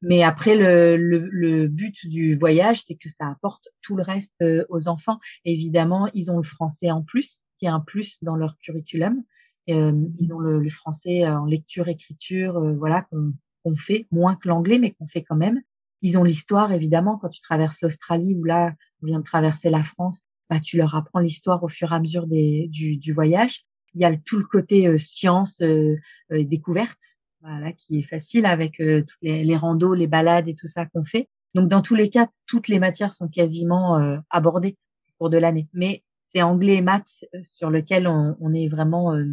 [0.01, 4.33] Mais après, le, le, le, but du voyage, c'est que ça apporte tout le reste
[4.41, 5.19] euh, aux enfants.
[5.43, 9.23] Évidemment, ils ont le français en plus, qui est un plus dans leur curriculum.
[9.69, 13.33] Euh, ils ont le, le, français en lecture, écriture, euh, voilà, qu'on
[13.63, 15.61] qu'on fait, moins que l'anglais, mais qu'on fait quand même.
[16.01, 19.83] Ils ont l'histoire, évidemment, quand tu traverses l'Australie ou là, on vient de traverser la
[19.83, 23.65] France, bah, tu leur apprends l'histoire au fur et à mesure des, du, du voyage.
[23.93, 25.97] Il y a tout le côté euh, science, euh,
[26.29, 30.85] découverte, voilà, qui est facile avec euh, les, les randos, les balades et tout ça
[30.85, 31.29] qu'on fait.
[31.53, 34.77] Donc, dans tous les cas, toutes les matières sont quasiment euh, abordées
[35.17, 35.67] pour de l'année.
[35.73, 39.25] Mais c'est anglais et maths sur lequel on, est vraiment euh,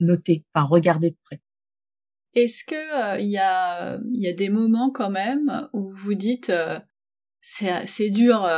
[0.00, 1.40] noté, enfin regardé de près.
[2.34, 6.50] Est-ce que il y a y a des moments quand même où vous dites
[7.42, 8.48] c'est c'est dur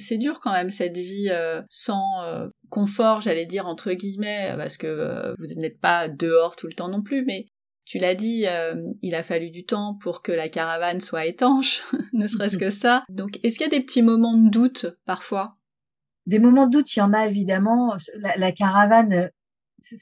[0.00, 1.30] c'est dur quand même cette vie
[1.70, 6.88] sans confort j'allais dire entre guillemets parce que vous n'êtes pas dehors tout le temps
[6.88, 7.46] non plus mais
[7.88, 11.82] tu l'as dit, euh, il a fallu du temps pour que la caravane soit étanche,
[12.12, 13.02] ne serait-ce que ça.
[13.08, 15.56] Donc, est-ce qu'il y a des petits moments de doute parfois?
[16.26, 17.96] Des moments de doute, il y en a évidemment.
[18.16, 19.30] La, la caravane,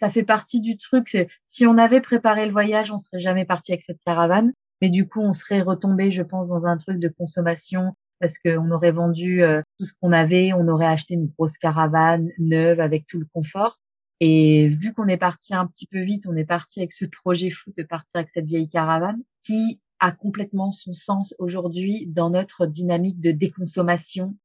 [0.01, 1.17] ça fait partie du truc.
[1.45, 4.53] Si on avait préparé le voyage, on serait jamais parti avec cette caravane.
[4.83, 8.69] Mais du coup, on serait retombé, je pense, dans un truc de consommation parce qu'on
[8.73, 13.07] aurait vendu euh, tout ce qu'on avait, on aurait acheté une grosse caravane neuve avec
[13.07, 13.79] tout le confort.
[14.21, 17.51] Et vu qu'on est parti un petit peu vite, on est parti avec ce projet
[17.51, 22.67] fou de partir avec cette vieille caravane qui a complètement son sens aujourd'hui dans notre
[22.67, 24.37] dynamique de déconsommation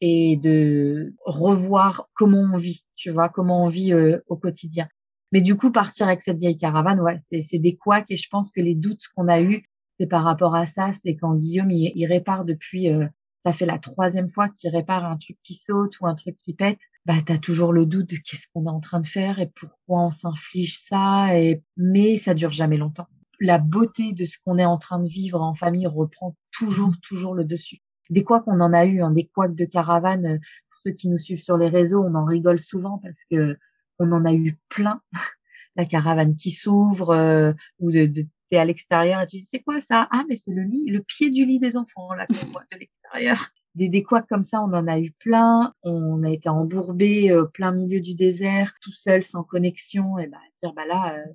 [0.00, 4.88] et de revoir comment on vit, tu vois, comment on vit euh, au quotidien.
[5.32, 8.50] Mais du coup, partir avec cette vieille caravane, ouais, c'est des couacs et je pense
[8.50, 9.64] que les doutes qu'on a eus,
[9.98, 13.06] c'est par rapport à ça, c'est quand Guillaume, il, il répare depuis, euh,
[13.44, 16.54] ça fait la troisième fois qu'il répare un truc qui saute ou un truc qui
[16.54, 19.38] pète bah tu as toujours le doute de qu'est-ce qu'on est en train de faire
[19.38, 23.08] et pourquoi on s'inflige ça et mais ça dure jamais longtemps.
[23.40, 27.34] La beauté de ce qu'on est en train de vivre en famille reprend toujours toujours
[27.34, 27.78] le dessus.
[28.10, 31.08] Des quoi qu'on en a eu, hein, des couacs de caravane euh, pour ceux qui
[31.08, 33.56] nous suivent sur les réseaux, on en rigole souvent parce que
[33.98, 35.00] on en a eu plein.
[35.76, 39.60] La caravane qui s'ouvre euh, ou de, de t'es à l'extérieur et tu dis c'est
[39.60, 40.08] quoi ça?
[40.10, 43.88] Ah mais c'est le lit, le pied du lit des enfants là de l'extérieur des,
[43.88, 45.74] des couacs comme ça, on en a eu plein.
[45.82, 50.18] On a été embourbé euh, plein milieu du désert, tout seul, sans connexion.
[50.18, 51.32] Et bah, dire bah là, euh,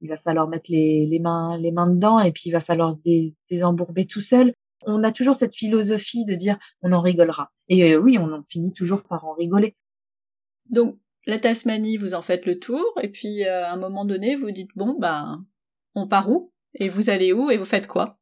[0.00, 3.00] il va falloir mettre les, mains les mains dedans et puis il va falloir se
[3.00, 4.54] dé, désembourber tout seul.
[4.82, 7.50] On a toujours cette philosophie de dire on en rigolera.
[7.68, 9.76] Et euh, oui, on en finit toujours par en rigoler.
[10.70, 14.50] Donc la Tasmanie, vous en faites le tour et puis à un moment donné, vous
[14.50, 15.38] dites bon bah
[15.94, 16.52] on part où?
[16.74, 17.50] Et vous allez où?
[17.50, 18.17] Et vous faites quoi?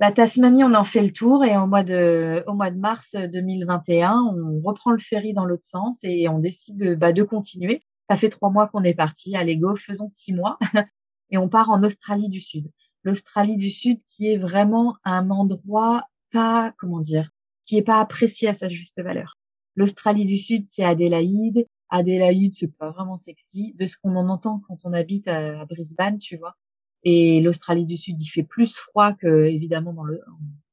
[0.00, 3.14] La Tasmanie, on en fait le tour et au mois de, au mois de mars
[3.14, 7.82] 2021, on reprend le ferry dans l'autre sens et on décide de, bah, de continuer.
[8.10, 9.36] Ça fait trois mois qu'on est parti.
[9.36, 10.58] Allez go, faisons six mois
[11.30, 12.70] et on part en Australie du Sud.
[13.04, 17.30] L'Australie du Sud qui est vraiment un endroit pas, comment dire,
[17.64, 19.38] qui est pas apprécié à sa juste valeur.
[19.76, 21.66] L'Australie du Sud, c'est Adélaïde.
[21.88, 23.74] Adélaïde, c'est pas vraiment sexy.
[23.78, 26.56] De ce qu'on en entend quand on habite à Brisbane, tu vois.
[27.04, 30.20] Et l'Australie du Sud, il fait plus froid que évidemment dans le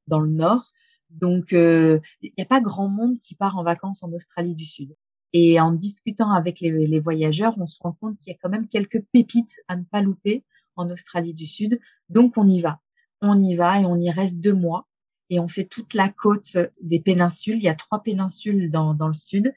[0.06, 0.72] dans le nord.
[1.10, 4.66] Donc euh, il n'y a pas grand monde qui part en vacances en Australie du
[4.66, 4.96] Sud.
[5.34, 8.50] Et en discutant avec les, les voyageurs, on se rend compte qu'il y a quand
[8.50, 10.44] même quelques pépites à ne pas louper
[10.76, 11.80] en Australie du Sud.
[12.08, 12.80] Donc on y va.
[13.20, 14.88] On y va et on y reste deux mois.
[15.30, 17.56] Et on fait toute la côte des péninsules.
[17.56, 19.54] Il y a trois péninsules dans, dans le sud.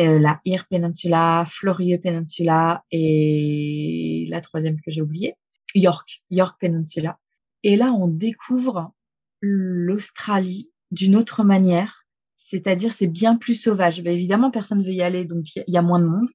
[0.00, 5.36] Euh, la Eyre Peninsula, Florieux Peninsula et la troisième que j'ai oubliée.
[5.74, 7.18] York, York Peninsula.
[7.62, 8.92] Et là, on découvre
[9.40, 12.04] l'Australie d'une autre manière,
[12.36, 14.02] c'est-à-dire c'est bien plus sauvage.
[14.02, 16.28] Ben, évidemment, personne ne veut y aller, donc il y a moins de monde.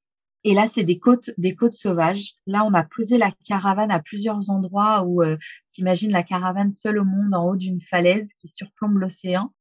[0.44, 2.36] Et là, c'est des côtes, des côtes sauvages.
[2.48, 5.38] Là, on a posé la caravane à plusieurs endroits où, euh,
[5.78, 9.54] la caravane seule au monde en haut d'une falaise qui surplombe l'océan.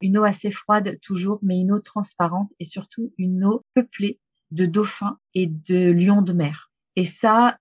[0.00, 4.18] Une eau assez froide toujours, mais une eau transparente et surtout une eau peuplée
[4.50, 6.70] de dauphins et de lions de mer.
[6.96, 7.58] Et ça,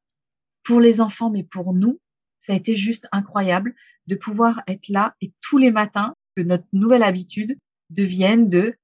[0.63, 1.99] pour les enfants, mais pour nous,
[2.39, 3.73] ça a été juste incroyable
[4.07, 7.57] de pouvoir être là et tous les matins que notre nouvelle habitude
[7.89, 8.75] devienne de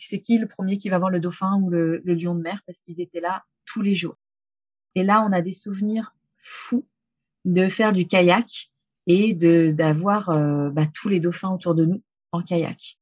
[0.00, 2.80] c'est qui le premier qui va voir le dauphin ou le, lion de mer parce
[2.80, 4.16] qu'ils étaient là tous les jours.
[4.94, 6.86] Et là, on a des souvenirs fous
[7.44, 8.70] de faire du kayak
[9.08, 12.98] et de d'avoir euh, bah, tous les dauphins autour de nous en kayak.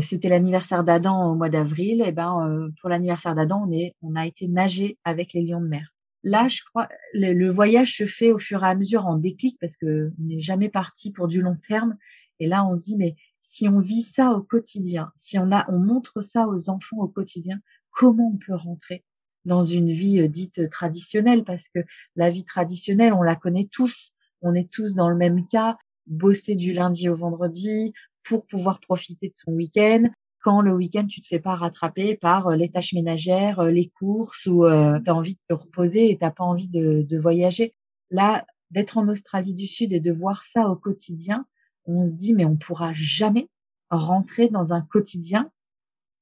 [0.00, 2.02] c'était l'anniversaire d'Adam au mois d'avril.
[2.02, 5.94] Et ben, pour l'anniversaire d'Adam, on, on a été nager avec les lions de mer.
[6.24, 9.76] Là, je crois, le, voyage se fait au fur et à mesure en déclic parce
[9.76, 11.96] que on n'est jamais parti pour du long terme.
[12.40, 15.64] Et là, on se dit, mais si on vit ça au quotidien, si on a,
[15.70, 17.60] on montre ça aux enfants au quotidien,
[17.90, 19.04] comment on peut rentrer
[19.44, 21.44] dans une vie euh, dite traditionnelle?
[21.44, 21.80] Parce que
[22.16, 24.12] la vie traditionnelle, on la connaît tous.
[24.42, 27.92] On est tous dans le même cas, bosser du lundi au vendredi
[28.24, 30.04] pour pouvoir profiter de son week-end,
[30.48, 33.90] quand le week-end tu te fais pas rattraper par euh, les tâches ménagères, euh, les
[33.90, 37.74] courses ou euh, tu as envie de te reposer et t'as pas envie de, voyager.
[38.10, 41.44] Là, d'être en Australie du Sud et de voir ça au quotidien,
[41.84, 43.50] on se dit mais on pourra jamais
[43.90, 45.50] rentrer dans un quotidien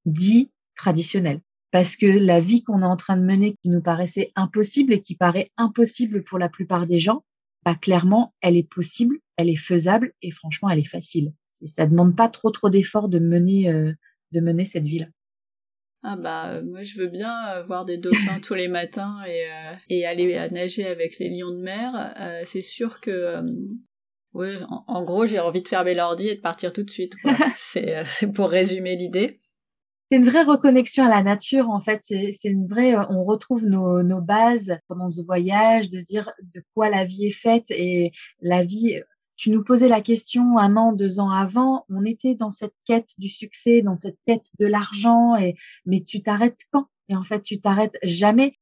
[0.06, 1.40] dit traditionnel.
[1.70, 5.02] Parce que la vie qu'on est en train de mener, qui nous paraissait impossible et
[5.02, 7.22] qui paraît impossible pour la plupart des gens,
[7.64, 11.32] bah clairement, elle est possible, elle est faisable et franchement, elle est facile.
[11.76, 13.94] Ça demande pas trop trop d'efforts de mener
[14.32, 15.06] de mener cette vie-là.
[16.08, 19.46] Ah bah euh, moi je veux bien euh, voir des dauphins tous les matins et,
[19.46, 22.14] euh, et aller nager avec les lions de mer.
[22.44, 23.42] c'est sûr que
[24.32, 27.14] ouais, en, gros j'ai envie de fermer l'ordi et de partir tout de suite.
[27.56, 29.40] c'est pour résumer l'idée.
[30.08, 31.98] C'est une vraie reconnexion à la nature en fait.
[32.04, 32.94] C'est une vraie.
[33.10, 37.36] On retrouve nos, nos bases pendant ce voyage, de dire de quoi la vie est
[37.36, 39.00] faite et la vie
[39.36, 43.10] tu nous posais la question un an, deux ans avant, on était dans cette quête
[43.18, 46.86] du succès, dans cette quête de l'argent, et mais tu t'arrêtes quand?
[47.08, 48.58] Et en fait, tu t'arrêtes jamais.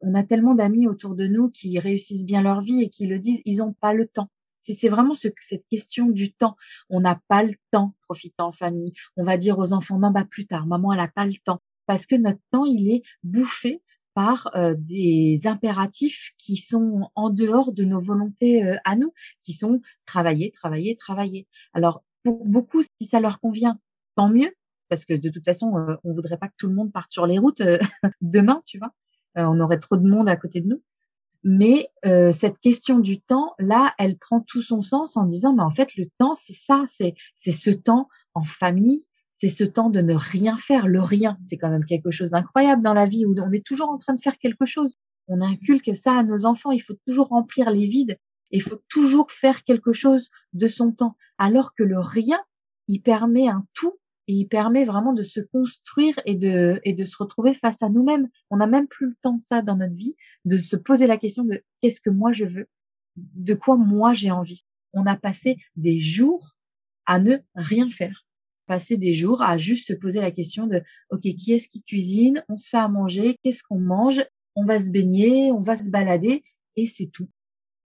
[0.00, 3.18] On a tellement d'amis autour de nous qui réussissent bien leur vie et qui le
[3.18, 4.28] disent, ils n'ont pas le temps.
[4.62, 6.56] C'est vraiment ce, cette question du temps.
[6.90, 8.92] On n'a pas le temps de profiter en famille.
[9.16, 11.62] On va dire aux enfants, non, bah plus tard, maman, elle n'a pas le temps.
[11.86, 13.80] Parce que notre temps, il est bouffé
[14.18, 19.52] par euh, des impératifs qui sont en dehors de nos volontés euh, à nous, qui
[19.52, 21.46] sont travailler, travailler, travailler.
[21.72, 23.78] Alors pour beaucoup, si ça leur convient,
[24.16, 24.52] tant mieux,
[24.88, 27.28] parce que de toute façon, euh, on voudrait pas que tout le monde parte sur
[27.28, 27.62] les routes
[28.20, 28.92] demain, tu vois.
[29.36, 30.82] on aurait trop de monde à côté de nous.
[31.44, 35.70] Mais cette question du temps, là, elle prend tout son sens en disant, mais en
[35.70, 37.14] fait, le temps, c'est ça, c'est
[37.52, 39.06] ce temps en famille,
[39.40, 40.88] c'est ce temps de ne rien faire.
[40.88, 43.90] Le rien, c'est quand même quelque chose d'incroyable dans la vie où on est toujours
[43.90, 44.96] en train de faire quelque chose.
[45.28, 46.72] On inculque ça à nos enfants.
[46.72, 48.18] Il faut toujours remplir les vides.
[48.50, 51.16] Il faut toujours faire quelque chose de son temps.
[51.36, 52.40] Alors que le rien,
[52.88, 53.94] il permet un tout
[54.26, 57.88] et il permet vraiment de se construire et de, et de se retrouver face à
[57.88, 58.28] nous-mêmes.
[58.50, 61.44] On n'a même plus le temps ça dans notre vie, de se poser la question
[61.44, 62.66] de qu'est-ce que moi je veux,
[63.16, 64.64] de quoi moi j'ai envie.
[64.92, 66.56] On a passé des jours
[67.06, 68.26] à ne rien faire
[68.68, 72.44] passer des jours à juste se poser la question de OK, qui est-ce qui cuisine?
[72.48, 74.22] On se fait à manger, qu'est-ce qu'on mange?
[74.54, 76.44] On va se baigner, on va se balader
[76.76, 77.28] et c'est tout.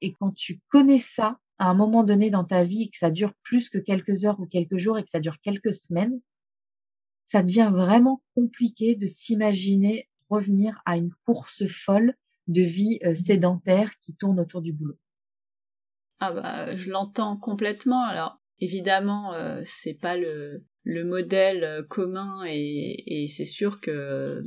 [0.01, 3.09] Et quand tu connais ça à un moment donné dans ta vie et que ça
[3.09, 6.19] dure plus que quelques heures ou quelques jours et que ça dure quelques semaines,
[7.27, 12.15] ça devient vraiment compliqué de s'imaginer revenir à une course folle
[12.47, 14.97] de vie euh, sédentaire qui tourne autour du boulot.
[16.19, 18.03] Ah bah je l'entends complètement.
[18.03, 24.43] Alors évidemment euh, c'est pas le le modèle euh, commun et, c'est sûr que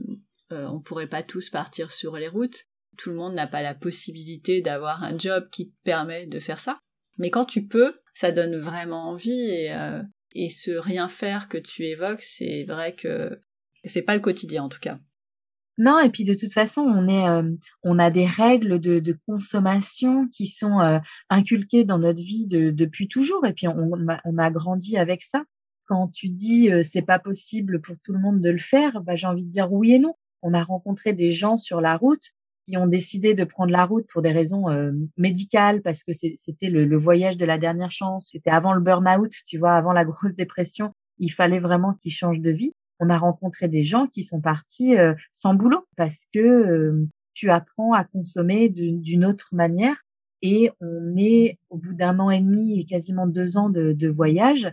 [0.52, 2.64] euh, on pourrait pas tous partir sur les routes.
[2.98, 6.60] Tout le monde n'a pas la possibilité d'avoir un job qui te permet de faire
[6.60, 6.78] ça.
[7.18, 10.02] Mais quand tu peux, ça donne vraiment envie et, euh,
[10.50, 13.40] ce rien faire que tu évoques, c'est vrai que
[13.84, 14.98] c'est pas le quotidien en tout cas.
[15.78, 20.46] Non, et puis de toute façon, on on a des règles de, de consommation qui
[20.46, 23.92] sont inculquées dans notre vie depuis toujours, et puis on,
[24.24, 25.44] on, a grandi avec ça
[25.86, 29.26] quand tu dis c'est pas possible pour tout le monde de le faire, bah, j'ai
[29.26, 30.14] envie de dire oui et non.
[30.42, 32.32] On a rencontré des gens sur la route
[32.66, 34.66] qui ont décidé de prendre la route pour des raisons
[35.16, 38.28] médicales parce que c'était le, le, voyage de la dernière chance.
[38.32, 40.92] C'était avant le burn-out, tu vois, avant la grosse dépression.
[41.18, 42.72] Il fallait vraiment qu'ils changent de vie.
[42.98, 44.94] On a rencontré des gens qui sont partis
[45.32, 47.06] sans boulot parce que
[47.36, 49.96] tu apprends à consommer d'une autre manière
[50.42, 54.08] et on est au bout d'un an et demi et quasiment deux ans de, de
[54.08, 54.72] voyage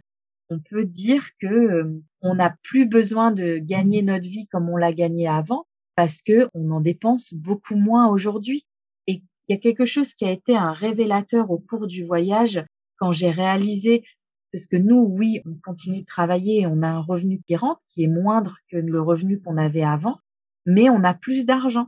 [0.54, 4.78] on peut dire que euh, on n'a plus besoin de gagner notre vie comme on
[4.78, 8.66] l'a gagné avant parce que on en dépense beaucoup moins aujourd'hui.
[9.08, 12.64] Et il y a quelque chose qui a été un révélateur au cours du voyage
[12.98, 14.04] quand j'ai réalisé
[14.52, 18.04] parce que nous, oui, on continue de travailler, on a un revenu qui rentre, qui
[18.04, 20.20] est moindre que le revenu qu'on avait avant,
[20.68, 21.88] mais on a plus d'argent.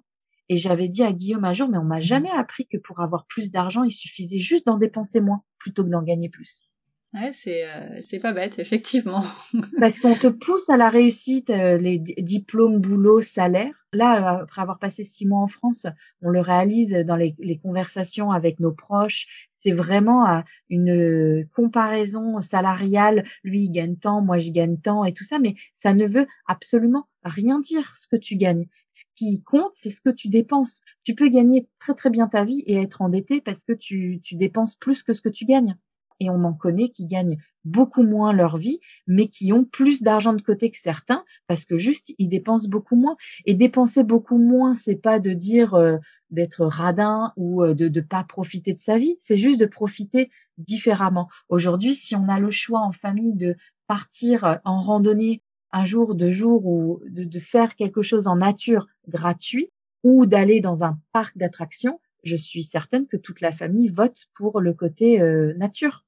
[0.49, 3.27] Et j'avais dit à Guillaume un jour, mais on m'a jamais appris que pour avoir
[3.27, 6.67] plus d'argent, il suffisait juste d'en dépenser moins plutôt que d'en gagner plus.
[7.15, 9.23] Ouais, c'est euh, pas bête, effectivement.
[9.79, 13.71] Parce qu'on te pousse à la réussite, euh, les diplômes, boulot, salaire.
[13.93, 15.85] Là, après avoir passé six mois en France,
[16.21, 19.27] on le réalise dans les, les conversations avec nos proches.
[19.63, 23.23] c'est vraiment une comparaison salariale.
[23.45, 26.27] Lui, il gagne tant, moi, je gagne tant et tout ça, mais ça ne veut
[26.47, 28.67] absolument rien dire ce que tu gagnes.
[28.93, 30.81] Ce qui compte, c'est ce que tu dépenses.
[31.05, 34.35] Tu peux gagner très très bien ta vie et être endetté parce que tu, tu
[34.35, 35.77] dépenses plus que ce que tu gagnes.
[36.19, 40.33] Et on en connaît qui gagnent beaucoup moins leur vie, mais qui ont plus d'argent
[40.33, 43.17] de côté que certains parce que juste ils dépensent beaucoup moins.
[43.45, 45.97] Et dépenser beaucoup moins, c'est pas de dire euh,
[46.29, 50.29] d'être radin ou euh, de ne pas profiter de sa vie, c'est juste de profiter
[50.57, 51.27] différemment.
[51.49, 53.55] Aujourd'hui, si on a le choix en famille de
[53.87, 55.41] partir euh, en randonnée
[55.71, 59.71] un jour, deux jours ou de, faire quelque chose en nature gratuit
[60.03, 64.61] ou d'aller dans un parc d'attractions, je suis certaine que toute la famille vote pour
[64.61, 65.19] le côté
[65.57, 66.04] nature.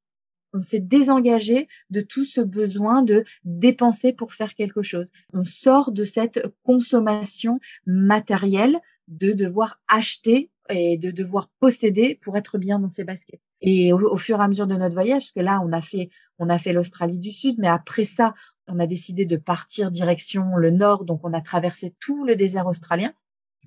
[0.57, 5.11] On s'est désengagé de tout ce besoin de dépenser pour faire quelque chose.
[5.31, 12.57] On sort de cette consommation matérielle de devoir acheter et de devoir posséder pour être
[12.57, 13.39] bien dans ses baskets.
[13.61, 16.09] Et au, fur et à mesure de notre voyage, parce que là, on a fait,
[16.39, 18.33] on a fait l'Australie du Sud, mais après ça,
[18.67, 22.65] on a décidé de partir direction le nord, donc on a traversé tout le désert
[22.65, 23.13] australien.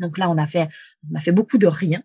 [0.01, 0.69] Donc là, on a fait,
[1.11, 2.03] on a fait beaucoup de rien.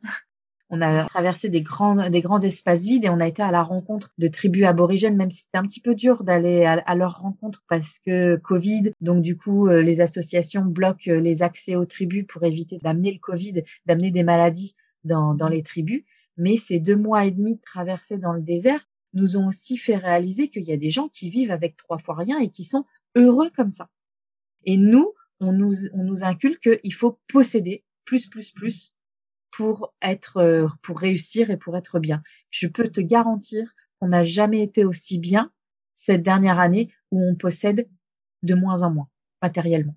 [0.69, 3.61] On a traversé des grands, des grands espaces vides et on a été à la
[3.61, 7.63] rencontre de tribus aborigènes, même si c'était un petit peu dur d'aller à, leur rencontre
[7.69, 8.91] parce que Covid.
[8.99, 13.11] Donc du coup, euh, les associations bloquent euh, les accès aux tribus pour éviter d'amener
[13.11, 16.03] le Covid, d'amener des maladies dans, dans les tribus.
[16.37, 20.49] Mais ces deux mois et demi traversés dans le désert nous ont aussi fait réaliser
[20.49, 22.85] qu'il y a des gens qui vivent avec trois fois rien et qui sont
[23.15, 23.89] heureux comme ça.
[24.63, 28.94] Et nous, on nous, on nous inculque qu'il faut posséder plus, plus, plus
[29.55, 32.21] pour être, euh, pour réussir et pour être bien.
[32.49, 33.65] Je peux te garantir
[33.99, 35.51] qu'on n'a jamais été aussi bien
[35.95, 37.87] cette dernière année où on possède
[38.43, 39.07] de moins en moins
[39.41, 39.95] matériellement.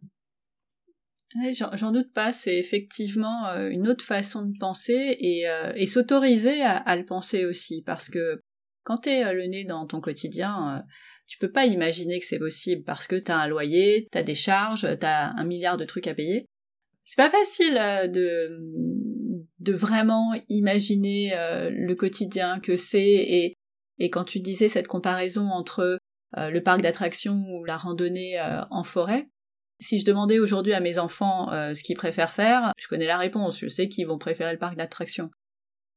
[1.75, 6.77] J'en doute pas, c'est effectivement euh, une autre façon de penser et, euh, s'autoriser à,
[6.77, 8.41] à, le penser aussi, parce que
[8.85, 10.85] quand tu es le nez dans ton quotidien,
[11.27, 14.23] tu peux pas imaginer que c'est possible parce que tu as un loyer, tu as
[14.23, 16.47] des charges, tu as un milliard de trucs à payer.
[17.05, 17.75] C'est pas facile
[18.13, 18.59] de
[19.69, 23.55] de vraiment imaginer euh, le quotidien que c'est et,
[23.99, 25.99] et quand tu disais cette comparaison entre
[26.37, 29.29] euh, le parc d'attractions ou la randonnée euh, en forêt,
[29.81, 33.61] si je demandais aujourd'hui à mes enfants ce qu'ils préfèrent faire, je connais la réponse,
[33.61, 35.31] je sais qu'ils vont préférer le parc d'attractions.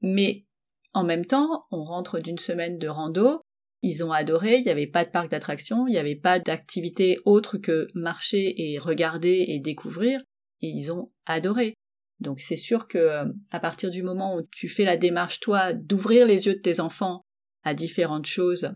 [0.02, 0.46] Mais
[0.94, 3.42] en même temps, on rentre d'une semaine de rando,
[3.82, 7.18] ils ont adoré, il n'y avait pas de parc d'attractions, il n'y avait pas d'activité
[7.26, 10.22] autre que marcher et regarder et découvrir,
[10.62, 11.74] et ils ont adoré.
[12.22, 15.74] Donc c'est sûr que euh, à partir du moment où tu fais la démarche toi
[15.74, 17.26] d'ouvrir les yeux de tes enfants
[17.64, 18.76] à différentes choses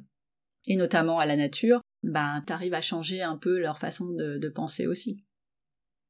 [0.65, 4.87] et notamment à la nature, ben t'arrives à changer un peu leur façon de, penser
[4.87, 5.23] aussi.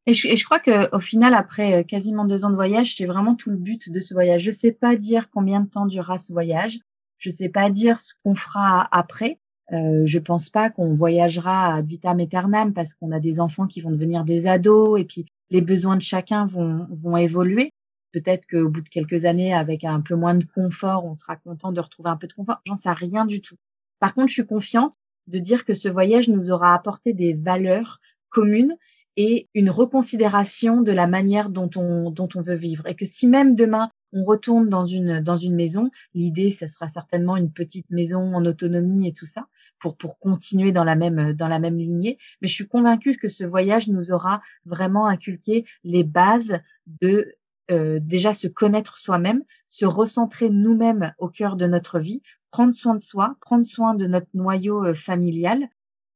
[0.08, 3.50] Et je, crois qu'au final, après euh, quasiment deux ans de voyage, c'est vraiment tout
[3.50, 4.44] le but de ce voyage.
[4.44, 6.80] Je sais pas dire combien de temps durera ce voyage.
[7.18, 9.40] Je sais pas dire ce qu'on fera après.
[9.74, 13.82] Euh, je pense pas qu'on voyagera à vitam aeternam parce qu'on a des enfants qui
[13.82, 17.72] vont devenir des ados et puis les besoins de chacun vont, vont évoluer.
[18.12, 21.72] Peut-être qu'au bout de quelques années, avec un peu moins de confort, on sera content
[21.72, 22.62] de retrouver un peu de confort.
[22.66, 23.58] J'en sais rien du tout.
[24.00, 24.94] Par contre, je suis confiante
[25.28, 28.76] de dire que ce voyage nous aura apporté des valeurs communes
[29.18, 32.88] et une reconsidération de la manière dont on, dont on veut vivre.
[32.88, 36.90] Et que si même demain, on retourne dans une, dans une maison, l'idée, ce sera
[36.90, 39.48] certainement une petite maison en autonomie et tout ça
[39.80, 42.18] pour, pour continuer dans la même, dans la même lignée.
[42.42, 46.60] Mais je suis convaincue que ce voyage nous aura vraiment inculqué les bases
[47.02, 47.36] de
[47.72, 52.22] euh, déjà se connaître soi-même, se recentrer nous-mêmes au cœur de notre vie,
[52.52, 55.68] prendre soin de soi, prendre soin de notre noyau euh, familial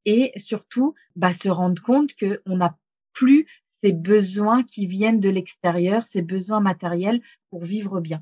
[0.05, 2.77] et surtout bah, se rendre compte qu'on n'a
[3.13, 3.47] plus
[3.83, 8.21] ces besoins qui viennent de l'extérieur, ces besoins matériels pour vivre bien.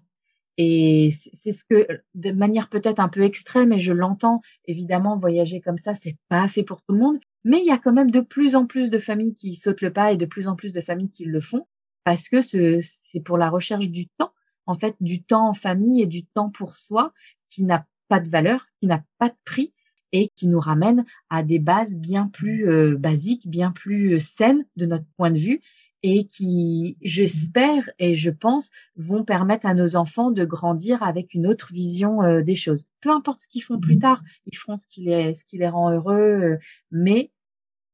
[0.57, 1.11] Et
[1.43, 5.77] c'est ce que, de manière peut-être un peu extrême, et je l'entends, évidemment, voyager comme
[5.77, 8.21] ça, c'est pas fait pour tout le monde, mais il y a quand même de
[8.21, 10.81] plus en plus de familles qui sautent le pas et de plus en plus de
[10.81, 11.67] familles qui le font,
[12.03, 14.31] parce que c'est pour la recherche du temps,
[14.65, 17.13] en fait, du temps en famille et du temps pour soi
[17.49, 19.73] qui n'a pas de valeur, qui n'a pas de prix
[20.11, 24.65] et qui nous ramène à des bases bien plus euh, basiques, bien plus euh, saines
[24.75, 25.61] de notre point de vue
[26.03, 31.47] et qui, j'espère et je pense, vont permettre à nos enfants de grandir avec une
[31.47, 32.85] autre vision euh, des choses.
[33.01, 34.01] Peu importe ce qu'ils font plus mmh.
[34.01, 36.57] tard, ils feront ce qui les, ce qui les rend heureux, euh,
[36.91, 37.31] mais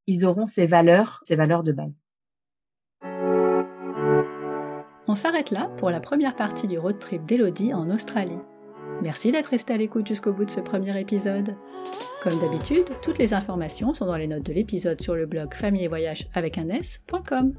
[0.07, 1.93] ils auront ces valeurs, ces valeurs de base.
[5.07, 8.39] On s'arrête là pour la première partie du road trip d'Elodie en Australie.
[9.01, 11.55] Merci d'être resté à l'écoute jusqu'au bout de ce premier épisode.
[12.21, 15.83] Comme d'habitude, toutes les informations sont dans les notes de l'épisode sur le blog famille
[15.83, 17.53] et voyage avec un s.com.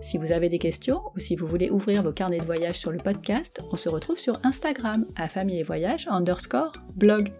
[0.00, 2.90] Si vous avez des questions ou si vous voulez ouvrir vos carnets de voyage sur
[2.90, 7.32] le podcast, on se retrouve sur Instagram à famille et voyage underscore blog.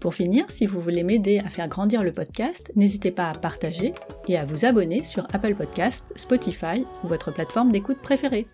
[0.00, 3.94] Pour finir, si vous voulez m'aider à faire grandir le podcast, n'hésitez pas à partager
[4.26, 8.44] et à vous abonner sur Apple Podcast, Spotify ou votre plateforme d'écoute préférée.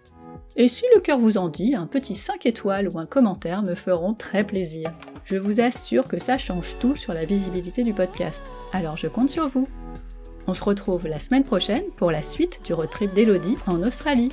[0.56, 3.74] Et si le cœur vous en dit, un petit 5 étoiles ou un commentaire me
[3.74, 4.92] feront très plaisir.
[5.24, 8.42] Je vous assure que ça change tout sur la visibilité du podcast.
[8.72, 9.68] Alors je compte sur vous.
[10.48, 14.32] On se retrouve la semaine prochaine pour la suite du road trip d'Elodie en Australie.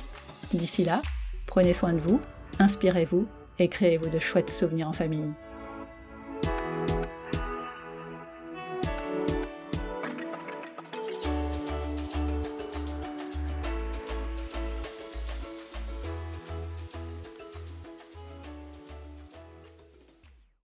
[0.54, 1.02] D'ici là,
[1.46, 2.22] prenez soin de vous,
[2.58, 3.26] inspirez-vous
[3.58, 5.30] et créez-vous de chouettes souvenirs en famille.